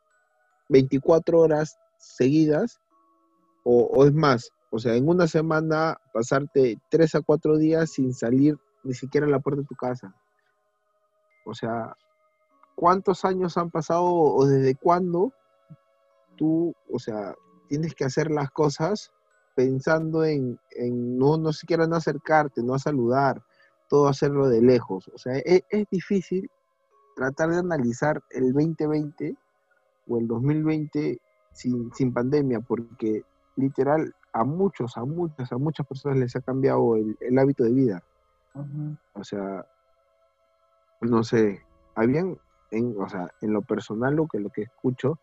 [0.68, 2.80] 24 horas seguidas
[3.64, 8.14] o, o es más o sea, en una semana pasarte tres a cuatro días sin
[8.14, 10.16] salir ni siquiera a la puerta de tu casa.
[11.44, 11.94] O sea,
[12.74, 15.34] ¿cuántos años han pasado o desde cuándo
[16.36, 17.34] tú, o sea,
[17.68, 19.12] tienes que hacer las cosas
[19.54, 20.58] pensando en,
[21.18, 23.42] no, no siquiera no acercarte, no a saludar,
[23.90, 25.06] todo hacerlo de lejos?
[25.14, 26.50] O sea, es, es difícil
[27.14, 29.36] tratar de analizar el 2020
[30.08, 31.18] o el 2020
[31.52, 33.22] sin, sin pandemia, porque
[33.56, 38.02] literal a muchos, a muchas, a muchas personas les ha cambiado el, hábito de vida.
[39.14, 39.66] O sea,
[41.00, 41.62] no sé,
[41.94, 42.38] habían,
[42.70, 45.18] en, o sea, en lo personal, lo que, lo que escucho,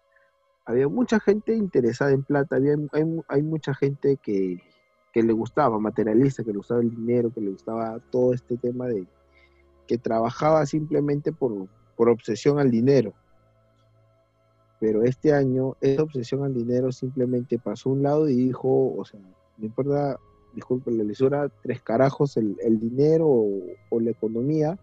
[0.65, 4.61] había mucha gente interesada en plata, había, hay, hay mucha gente que,
[5.11, 8.87] que le gustaba, materialista, que le gustaba el dinero, que le gustaba todo este tema
[8.87, 9.07] de
[9.87, 13.13] que trabajaba simplemente por, por obsesión al dinero.
[14.79, 19.03] Pero este año esa obsesión al dinero simplemente pasó a un lado y dijo, o
[19.03, 20.17] sea, no importa,
[20.53, 24.79] disculpe la lisura, tres carajos el, dinero o, o, la economía,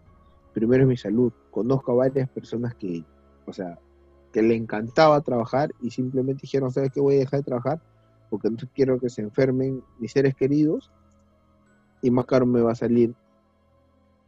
[0.53, 1.33] primero es mi salud.
[1.49, 3.03] Conozco a varias personas que,
[3.45, 3.79] o sea,
[4.31, 7.01] que le encantaba trabajar y simplemente dijeron, ¿sabes qué?
[7.01, 7.81] Voy a dejar de trabajar
[8.29, 10.91] porque no quiero que se enfermen mis seres queridos
[12.01, 13.15] y más caro me va a salir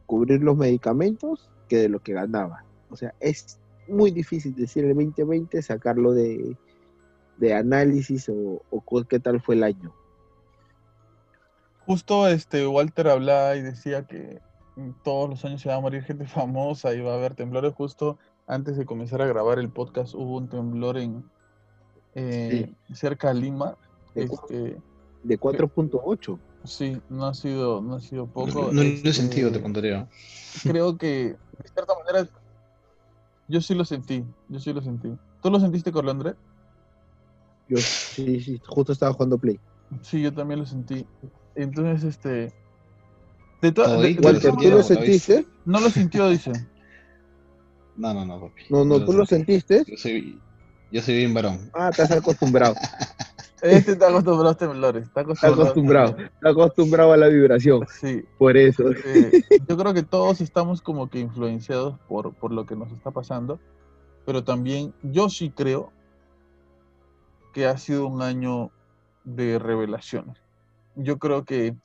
[0.06, 2.64] cubrir los medicamentos que de lo que ganaba.
[2.90, 3.60] O sea, es
[3.90, 6.56] muy difícil decir el 2020, sacarlo de,
[7.54, 8.62] análisis o,
[9.08, 9.92] qué tal fue el año.
[11.86, 14.40] Justo este Walter hablaba y decía que
[15.02, 17.74] todos los años se va a morir gente famosa y va a haber temblores.
[17.74, 21.24] Justo antes de comenzar a grabar el podcast hubo un temblor en
[22.14, 23.76] eh, cerca de Lima
[24.14, 24.76] de, este,
[25.22, 26.38] de 4.8.
[26.64, 28.70] Sí, no ha sido, no ha sido poco.
[28.72, 30.08] No, he sentido, te contaría.
[30.62, 32.28] Creo que, de cierta manera,
[33.50, 35.10] yo sí lo sentí, yo sí lo sentí.
[35.42, 36.34] ¿Tú lo sentiste, Carlos André?
[37.68, 39.58] Yo sí, sí, justo estaba jugando Play.
[40.02, 41.04] Sí, yo también lo sentí.
[41.56, 42.54] Entonces, este...
[43.60, 43.82] De ¿tú
[44.70, 45.46] lo sentiste?
[45.66, 46.52] No lo sintió, dice.
[47.96, 48.62] No, no, no, papi.
[48.70, 49.84] No, no, ¿tú lo sentiste?
[49.86, 50.40] Yo soy,
[50.90, 51.70] yo soy bien varón.
[51.74, 52.74] Ah, estás acostumbrado.
[53.62, 55.02] Este está acostumbrado a los temblores.
[55.04, 56.16] Está acostumbrado.
[56.18, 57.86] Está acostumbrado, a la vibración.
[57.88, 58.24] Sí.
[58.38, 58.84] Por eso.
[59.68, 63.58] yo creo que todos estamos como que influenciados por, por lo que nos está pasando.
[64.24, 65.92] Pero también yo sí creo
[67.52, 68.70] que ha sido un año
[69.24, 70.38] de revelaciones.
[70.96, 71.76] Yo creo que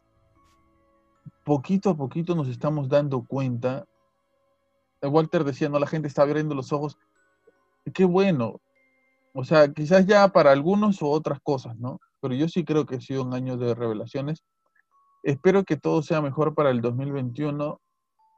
[1.43, 3.85] poquito a poquito nos estamos dando cuenta.
[5.02, 6.97] Walter decía, no, la gente está abriendo los ojos.
[7.93, 8.60] Qué bueno,
[9.38, 11.99] o sea, quizás ya para algunos o otras cosas, ¿no?
[12.22, 14.45] Pero yo sí creo que ha sido un año de revelaciones.
[15.24, 17.82] Espero que todo sea mejor para el 2021,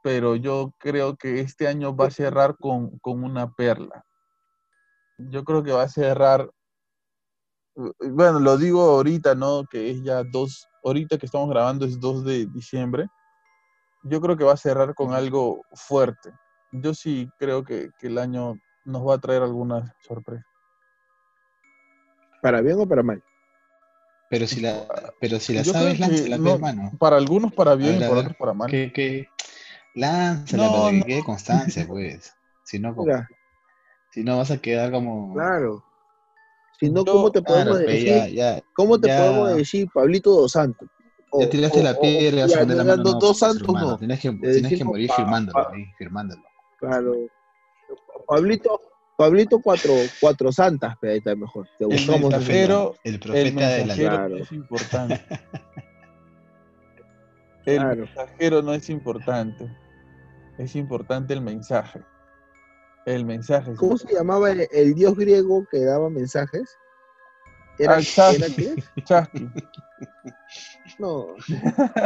[0.02, 4.04] pero yo creo que este año va a cerrar con, una perla.
[5.18, 6.50] Yo creo que va a cerrar,
[7.76, 9.66] bueno, lo digo ahorita, ¿no?
[9.70, 13.06] Que es ya dos, ahorita que estamos grabando es 2 de diciembre.
[14.02, 16.32] Yo creo que va a cerrar con algo fuerte.
[16.72, 20.47] Yo sí creo que, que el año nos va a traer algunas sorpresas.
[22.42, 23.22] ¿Para bien o para mal?
[24.30, 24.86] Pero si la,
[25.20, 26.92] pero si la sabes, lánzala, no, hermano.
[26.98, 28.70] Para algunos para bien y para otros para mal.
[28.70, 29.28] Que, que
[29.94, 32.34] lánzala no, para que quede constancia, pues.
[32.64, 32.94] Si no,
[34.10, 35.32] si no vas a quedar como.
[35.32, 35.82] Claro.
[36.78, 38.62] Si no, ¿cómo te podemos decir?
[38.74, 40.88] ¿Cómo te podemos decir, Pablito Dos Santos?
[41.30, 43.02] O, ya tiraste la piedra y vas a poner la mano.
[43.02, 43.98] Dos Santos no.
[43.98, 46.42] Tienes que, tienes que morir firmándolo, ahí, firmándolo.
[46.78, 47.14] Claro.
[48.26, 48.80] Pablito,
[49.18, 51.66] Pablito cuatro, cuatro santas, pero ahí está mejor.
[51.76, 54.36] Te el mensajero, el profeta de la claro.
[54.36, 55.20] es importante.
[57.66, 59.76] el mensajero no es importante.
[60.56, 62.00] Es importante el mensaje.
[63.06, 63.74] El mensaje.
[63.74, 66.78] ¿Cómo se llamaba el, dios griego que daba mensajes?
[67.76, 68.84] ¿Era, ah, Chasqui.
[71.00, 71.34] No,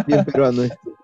[0.06, 0.96] bien peruano esto.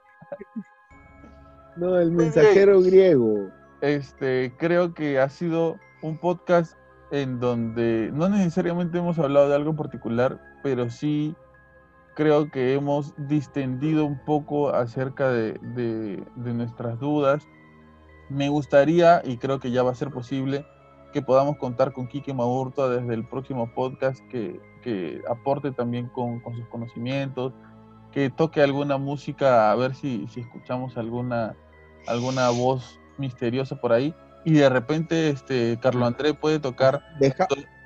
[1.76, 3.50] No, el mensajero griego.
[3.82, 6.76] Este, creo que ha sido un podcast
[7.10, 11.34] en donde no necesariamente hemos hablado de algo en particular, pero sí
[12.14, 17.46] creo que hemos distendido un poco acerca de, nuestras dudas.
[18.28, 20.66] Me gustaría, y creo que ya va a ser posible,
[21.12, 24.60] que podamos contar con Quique Maurto desde el próximo podcast, que,
[25.28, 27.52] aporte también con, sus conocimientos,
[28.10, 31.54] que toque alguna música, a ver si, si escuchamos alguna,
[32.06, 37.02] alguna voz misteriosa por ahí y de repente este Carlo André puede tocar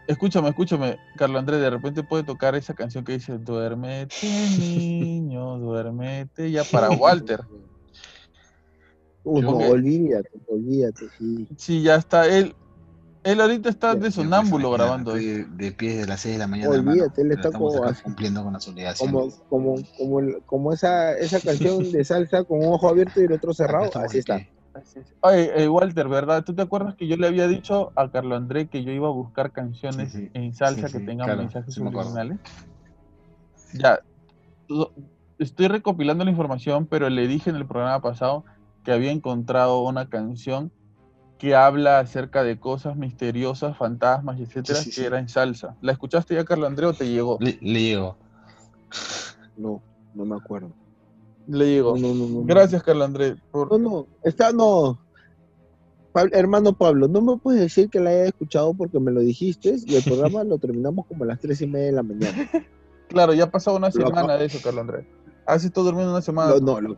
[0.07, 4.15] escúchame, escúchame, Carlo André de repente puede tocar esa canción que dice duérmete
[4.59, 7.41] niño, duérmete ya para Walter.
[9.24, 11.47] olvídate, olvídate, sí.
[11.57, 12.55] Sí, ya está él
[13.24, 15.15] él ahorita está de sonámbulo grabando.
[15.15, 16.70] De, de pie de las 6 de la mañana.
[16.70, 17.70] Olvídate, él está como
[18.03, 19.12] cumpliendo con las obligaciones.
[19.49, 23.33] Como, como, como, como esa, esa canción de salsa con un ojo abierto y el
[23.33, 23.91] otro cerrado.
[23.95, 24.45] Así está.
[25.20, 26.44] Oye, eh, Walter, ¿verdad?
[26.44, 29.12] ¿Tú te acuerdas que yo le había dicho a Carlos André que yo iba a
[29.12, 32.39] buscar canciones en salsa que tengan mensajes subliminales?
[33.74, 34.01] Ya,
[35.39, 38.44] estoy recopilando la información, pero le dije en el programa pasado
[38.85, 40.73] que había encontrado una canción
[41.39, 45.77] que habla acerca de cosas misteriosas, fantasmas, etcétera, que era en salsa.
[45.81, 47.39] ¿La escuchaste ya, Carlos André, o te llegó?
[47.40, 48.16] Le, llegó.
[49.57, 49.82] No,
[50.15, 50.73] no me acuerdo.
[51.48, 51.94] Le llegó.
[52.44, 53.36] Gracias, Carlos André.
[53.52, 55.01] No, no, está, no.
[56.32, 59.97] hermano Pablo, no me puedes decir que la haya escuchado porque me lo dijiste y
[59.97, 62.51] el programa lo terminamos como a las tres y media de la mañana.
[63.09, 65.06] Claro, ya ha pasado una semana de eso, Carlos Andrés.
[65.47, 66.52] ¿Has estado durmiendo una semana?
[66.52, 66.97] No, no, lo,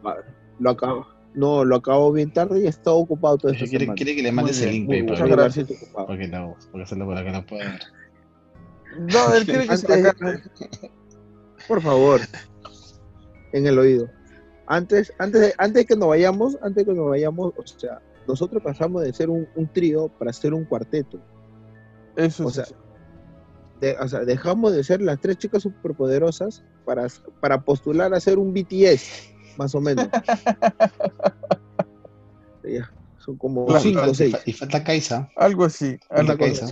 [0.58, 1.06] lo acabo.
[1.34, 4.30] No, lo acabo bien tarde y he estado ocupado todo esta quiere, quiere que le
[4.30, 5.68] mandes el link, Muchas gracias.
[5.92, 7.78] Porque no, porque hacerlo para que no pueda.
[8.98, 10.12] No, él quiere que se
[11.66, 12.20] Por favor,
[13.52, 14.08] en el oído.
[14.66, 18.62] Antes, antes, de, antes que nos vayamos, antes de que nos vayamos, o sea, nosotros
[18.62, 21.20] pasamos de ser un, un trío para ser un cuarteto.
[22.16, 22.64] Eso o sea,
[24.00, 27.06] o sea, dejamos de ser las tres chicas superpoderosas para,
[27.40, 30.08] para postular a ser un BTS más o menos.
[33.18, 34.36] son como cinco o seis.
[34.44, 35.30] Y falta Kaisa.
[35.36, 35.98] Algo así.
[36.08, 36.66] Falta Kaisa,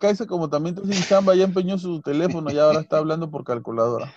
[0.00, 3.44] Kaisa, como también está sin chamba, ya empeñó su teléfono y ahora está hablando por
[3.44, 4.12] calculadora.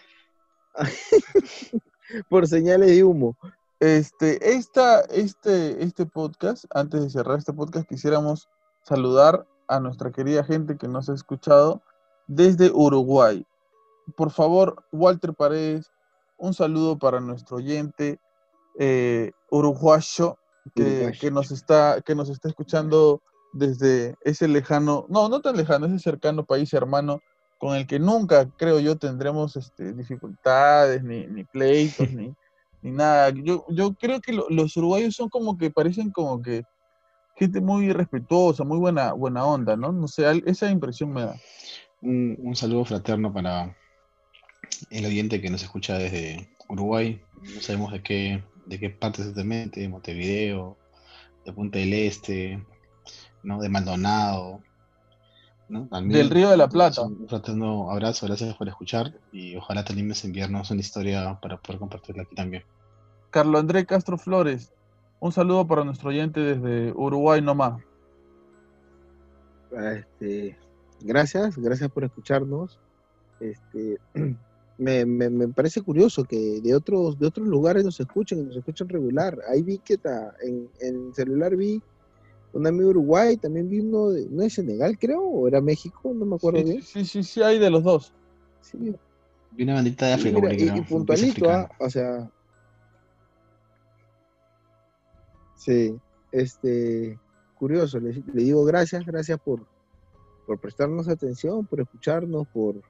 [2.29, 3.37] por señales de humo.
[3.79, 8.49] Este, esta, este, este podcast, antes de cerrar este podcast, quisiéramos
[8.83, 11.81] saludar a nuestra querida gente que nos ha escuchado
[12.27, 13.45] desde Uruguay
[14.15, 15.91] por favor, Walter Paredes,
[16.37, 18.19] un saludo para nuestro oyente
[18.79, 20.37] eh, uruguayo
[20.75, 23.21] que, nos está, que nos está escuchando
[23.53, 27.21] desde ese lejano, no, no tan lejano, ese cercano país hermano
[27.57, 32.33] con el que nunca, creo yo, tendremos este, dificultades, ni, ni pleitos, ni,
[32.81, 33.29] ni, nada.
[33.29, 36.63] Yo, yo creo que los uruguayos son como que parecen como que
[37.35, 39.91] gente muy respetuosa, muy buena, buena onda, ¿no?
[39.91, 41.35] No sé, esa impresión me da.
[42.01, 43.75] un saludo fraterno para,
[44.89, 49.81] el oyente que nos escucha desde Uruguay, no sabemos de qué, de qué parte exactamente,
[49.81, 50.77] de Montevideo,
[51.45, 52.63] de Punta del Este,
[53.43, 53.61] ¿no?
[53.61, 54.61] de Maldonado,
[55.69, 55.87] ¿no?
[56.01, 57.01] del Río de la Plata.
[57.01, 61.57] Un fraterno abrazo, gracias por escuchar y ojalá te animes a enviarnos una historia para
[61.57, 62.63] poder compartirla aquí también.
[63.29, 64.73] Carlos André Castro Flores,
[65.19, 67.81] un saludo para nuestro oyente desde Uruguay nomás.
[69.71, 70.57] Este,
[71.01, 72.79] gracias, gracias por escucharnos.
[73.39, 73.97] Este,
[74.77, 79.37] me, me, parece curioso que de otros, de otros lugares nos escuchen, nos escuchan regular.
[79.49, 81.81] Ahí vi que ta, en, en celular vi
[82.53, 86.13] un amigo de Uruguay, también vi uno de, no de Senegal, creo, o era México,
[86.13, 86.81] no me acuerdo bien.
[86.81, 88.13] Sí, sí, sí, hay de los dos.
[88.61, 88.95] Sí.
[89.51, 90.53] Vi una bandita de África.
[90.53, 92.29] y, puntualito, ah, o sea.
[95.55, 95.95] Sí,
[96.31, 97.19] este,
[97.55, 99.65] curioso, le, le digo gracias, gracias por,
[100.47, 102.81] por prestarnos atención, por escucharnos, por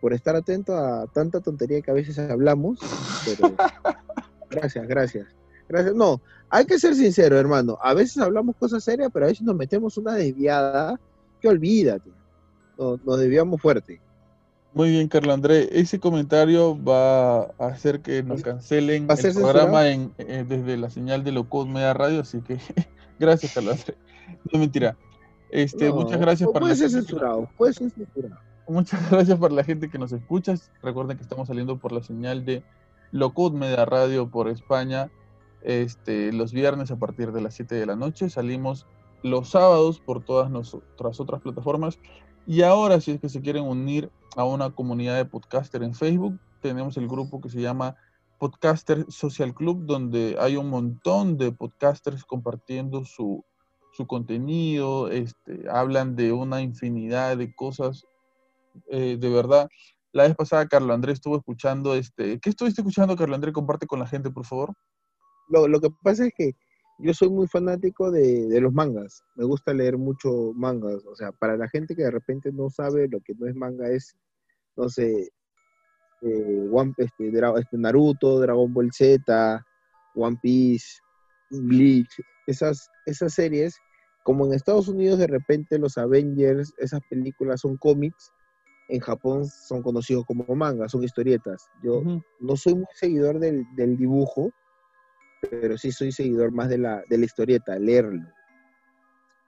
[0.00, 2.78] por estar atento a tanta tontería que a veces hablamos.
[4.50, 5.26] gracias, gracias.
[5.68, 5.94] Gracias.
[5.94, 6.20] No,
[6.50, 7.78] hay que ser sincero, hermano.
[7.82, 10.98] A veces hablamos cosas serias, pero a veces nos metemos una desviada
[11.40, 12.10] que olvídate.
[12.78, 14.00] Nos, nos desviamos fuerte.
[14.74, 15.68] Muy bien, Carlos André.
[15.72, 21.24] Ese comentario va a hacer que nos cancelen el programa en, eh, desde la señal
[21.24, 22.58] de Locode Media Radio, así que
[23.18, 23.96] gracias, Carlos André.
[24.52, 24.96] No mentira.
[25.50, 28.40] Este, muchas gracias por Puede ser censurado, puede ser censurado.
[28.68, 30.54] Muchas gracias por la gente que nos escucha.
[30.82, 32.62] Recuerden que estamos saliendo por la señal de
[33.10, 35.10] Locut Media Radio por España
[35.62, 38.30] este, los viernes a partir de las 7 de la noche.
[38.30, 38.86] Salimos
[39.22, 41.98] los sábados por todas nuestras otras plataformas.
[42.46, 46.38] Y ahora, si es que se quieren unir a una comunidad de podcaster en Facebook,
[46.60, 47.96] tenemos el grupo que se llama
[48.38, 53.44] Podcaster Social Club, donde hay un montón de podcasters compartiendo su,
[53.92, 58.06] su contenido, este, hablan de una infinidad de cosas
[58.88, 59.68] eh, de verdad.
[60.12, 63.52] La vez pasada Carlos Andrés estuvo escuchando, este, ¿qué estuviste escuchando, Carlos Andrés?
[63.52, 64.72] Comparte con la gente, por favor.
[65.48, 66.52] Lo, lo que pasa es que
[66.98, 69.22] yo soy muy fanático de, de, los mangas.
[69.36, 71.04] Me gusta leer mucho mangas.
[71.06, 73.88] O sea, para la gente que de repente no sabe lo que no es manga
[73.88, 74.16] es,
[74.76, 75.30] no sé,
[76.22, 79.64] eh, One, este, este, Naruto, Dragon Ball Z,
[80.14, 80.98] One Piece,
[81.50, 82.10] Bleach,
[82.46, 83.76] esas, esas series,
[84.24, 88.32] como en Estados Unidos de repente los Avengers, esas películas son cómics,
[88.88, 91.68] en Japón son conocidos como manga, son historietas.
[91.82, 92.02] Yo
[92.40, 93.66] no soy muy seguidor del,
[93.96, 94.50] dibujo,
[95.40, 98.28] pero sí soy seguidor más de la, de la historieta, leerlo.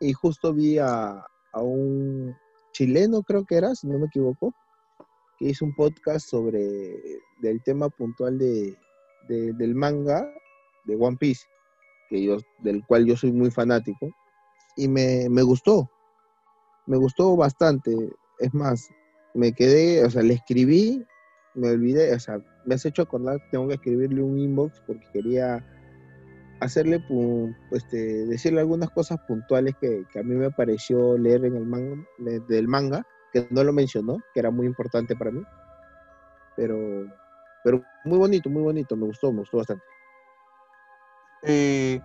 [0.00, 2.34] Y justo vi a, un
[2.72, 4.54] chileno, creo que era, si no me equivoco,
[5.38, 6.60] que hizo un podcast sobre
[7.40, 8.76] del tema puntual de,
[9.28, 10.26] del manga
[10.84, 11.46] de One Piece,
[12.08, 14.10] que yo, del cual yo soy muy fanático,
[14.76, 15.90] y me, me gustó,
[16.86, 17.92] me gustó bastante.
[18.38, 18.88] Es más,
[19.34, 21.04] me quedé, o sea, le escribí,
[21.54, 25.64] me olvidé, o sea, me has hecho acordar tengo que escribirle un inbox porque quería
[26.60, 27.02] hacerle,
[27.72, 32.68] este, decirle algunas cosas puntuales que, a mí me pareció leer en el manga, del
[32.68, 35.42] manga, que no lo mencionó, que era muy importante para mí.
[36.56, 36.76] Pero,
[37.64, 39.84] pero muy bonito, muy bonito, me gustó, me gustó bastante.
[41.42, 42.00] Eh,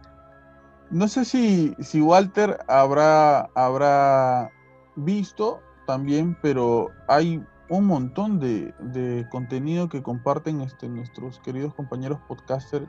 [0.89, 4.49] no sé si, si Walter habrá, habrá
[4.95, 12.87] visto también, pero hay un montón de, contenido que comparten este, nuestros queridos compañeros podcasters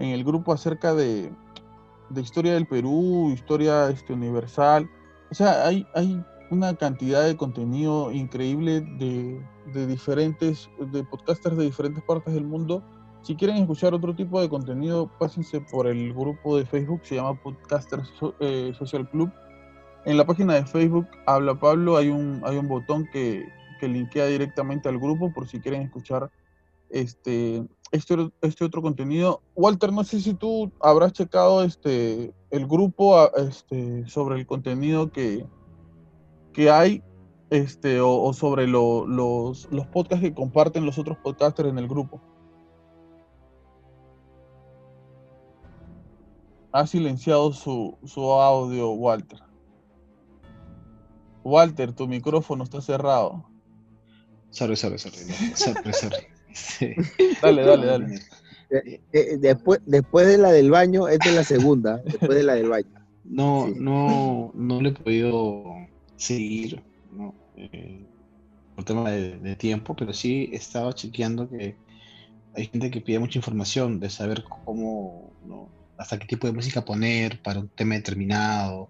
[0.00, 1.30] en el grupo acerca de,
[2.16, 4.90] historia del Perú, historia este, universal.
[5.30, 9.40] O sea, hay, hay una cantidad de contenido increíble de,
[9.74, 12.82] de, diferentes, de podcasters de diferentes partes del mundo.
[13.22, 17.34] Si quieren escuchar otro tipo de contenido, pásense por el grupo de Facebook, se llama
[17.34, 18.10] Podcasters
[18.40, 19.30] eh, Social Club.
[20.06, 23.46] En la página de Facebook, Habla Pablo, hay un, hay un botón que,
[23.78, 26.30] que linkea directamente al grupo por si quieren escuchar
[26.88, 27.62] este,
[27.92, 29.42] este, este otro contenido.
[29.54, 35.46] Walter, no sé si tú habrás checado este, el grupo este, sobre el contenido que,
[36.52, 37.02] que hay
[37.50, 42.20] este, o, sobre los, los podcasts que comparten los otros podcasters en el grupo.
[46.72, 49.40] Ha silenciado su, su audio, Walter.
[51.42, 53.44] Walter, tu micrófono está cerrado.
[54.50, 55.16] Sorry, sorry, sorry.
[55.56, 56.39] sorry.
[57.42, 58.20] Dale, dale, dale.
[58.70, 62.54] Eh, eh, después, después de la del baño, esta es la segunda, después de la
[62.54, 62.88] del baño.
[63.24, 65.64] No, no, no le he podido
[66.16, 66.82] seguir,
[67.12, 67.34] ¿no?
[67.56, 68.04] Eh,
[68.74, 71.76] por tema de, tiempo, pero sí estaba chequeando que
[72.54, 75.68] hay gente que pide mucha información de saber cómo, ¿no?
[75.98, 78.88] hasta qué tipo de música poner para un tema determinado,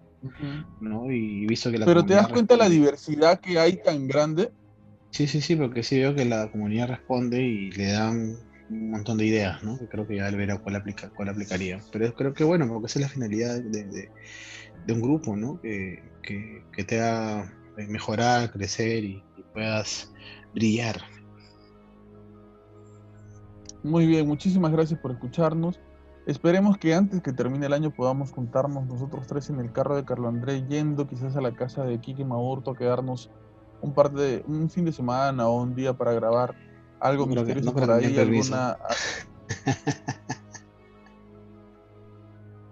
[0.79, 1.11] ¿no?
[1.11, 4.51] Y visto que la Pero te das cuenta de la diversidad que hay tan grande
[5.11, 8.37] Sí, sí, sí, porque sí veo que la comunidad responde y le dan
[8.69, 9.77] un montón de ideas, ¿no?
[9.89, 11.81] Creo que ya él verá cuál, aplica, cuál aplicaría.
[11.91, 14.09] Pero creo que bueno, porque esa es la finalidad de,
[14.89, 15.59] un grupo, ¿no?
[15.61, 16.01] Que,
[16.87, 19.23] te haga mejorar, crecer y,
[19.53, 20.09] puedas
[20.53, 21.01] brillar.
[23.83, 25.81] Muy bien, muchísimas gracias por escucharnos.
[26.25, 30.05] Esperemos que antes que termine el año podamos juntarnos nosotros tres en el carro de
[30.05, 33.29] Carlo André, yendo quizás a la casa de Kike Maurto a quedarnos
[33.81, 36.55] un par de un fin de semana o un día para grabar
[36.99, 38.77] algo misterioso por ahí, alguna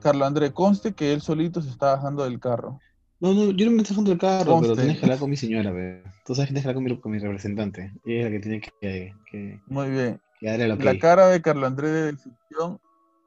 [0.02, 2.80] Carlos André, conste que él solito se está bajando del carro.
[3.20, 5.36] No, no, yo no me estoy bajando del carro, pero tienes que hablar con mi
[5.36, 6.02] señora, ve.
[6.26, 7.92] Tú sabes que tienes que hablar con mi, con mi representante.
[8.06, 10.22] Ella es la que tiene que, que Muy bien.
[10.42, 12.80] La cara de Carlos André de decisión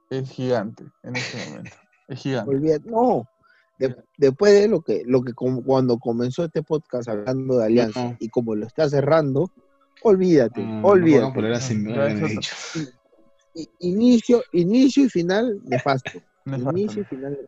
[0.09, 1.77] es gigante en este momento.
[2.09, 2.81] Es gigante.
[2.87, 3.29] No,
[4.17, 8.55] después de lo que, lo que cuando comenzó este podcast hablando de alianza y como
[8.55, 9.51] lo está cerrando,
[10.03, 11.41] olvídate, ah, olvídate.
[13.81, 16.11] Inicio, inicio y final nefasto.
[16.47, 17.39] Inicio y final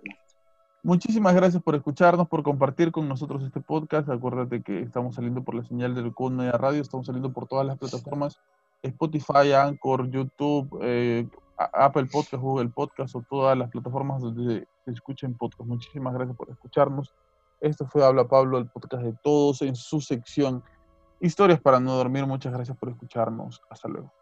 [0.85, 4.07] Muchísimas gracias por escucharnos, por compartir con nosotros este podcast.
[4.11, 7.79] Acuérdate que estamos saliendo por la señal del Media Radio, estamos saliendo por todas las
[7.79, 8.39] plataformas,
[8.83, 11.27] Spotify, Anchor, YouTube, eh,
[11.57, 15.69] Apple Podcast, Google Podcast o todas las plataformas donde se escuchen podcast.
[15.69, 17.15] Muchísimas gracias por escucharnos.
[17.61, 20.63] Esto fue Habla Pablo, el podcast de todos en su sección
[21.21, 22.27] Historias para no dormir.
[22.27, 23.63] Muchas gracias por escucharnos.
[23.71, 24.13] Hasta luego.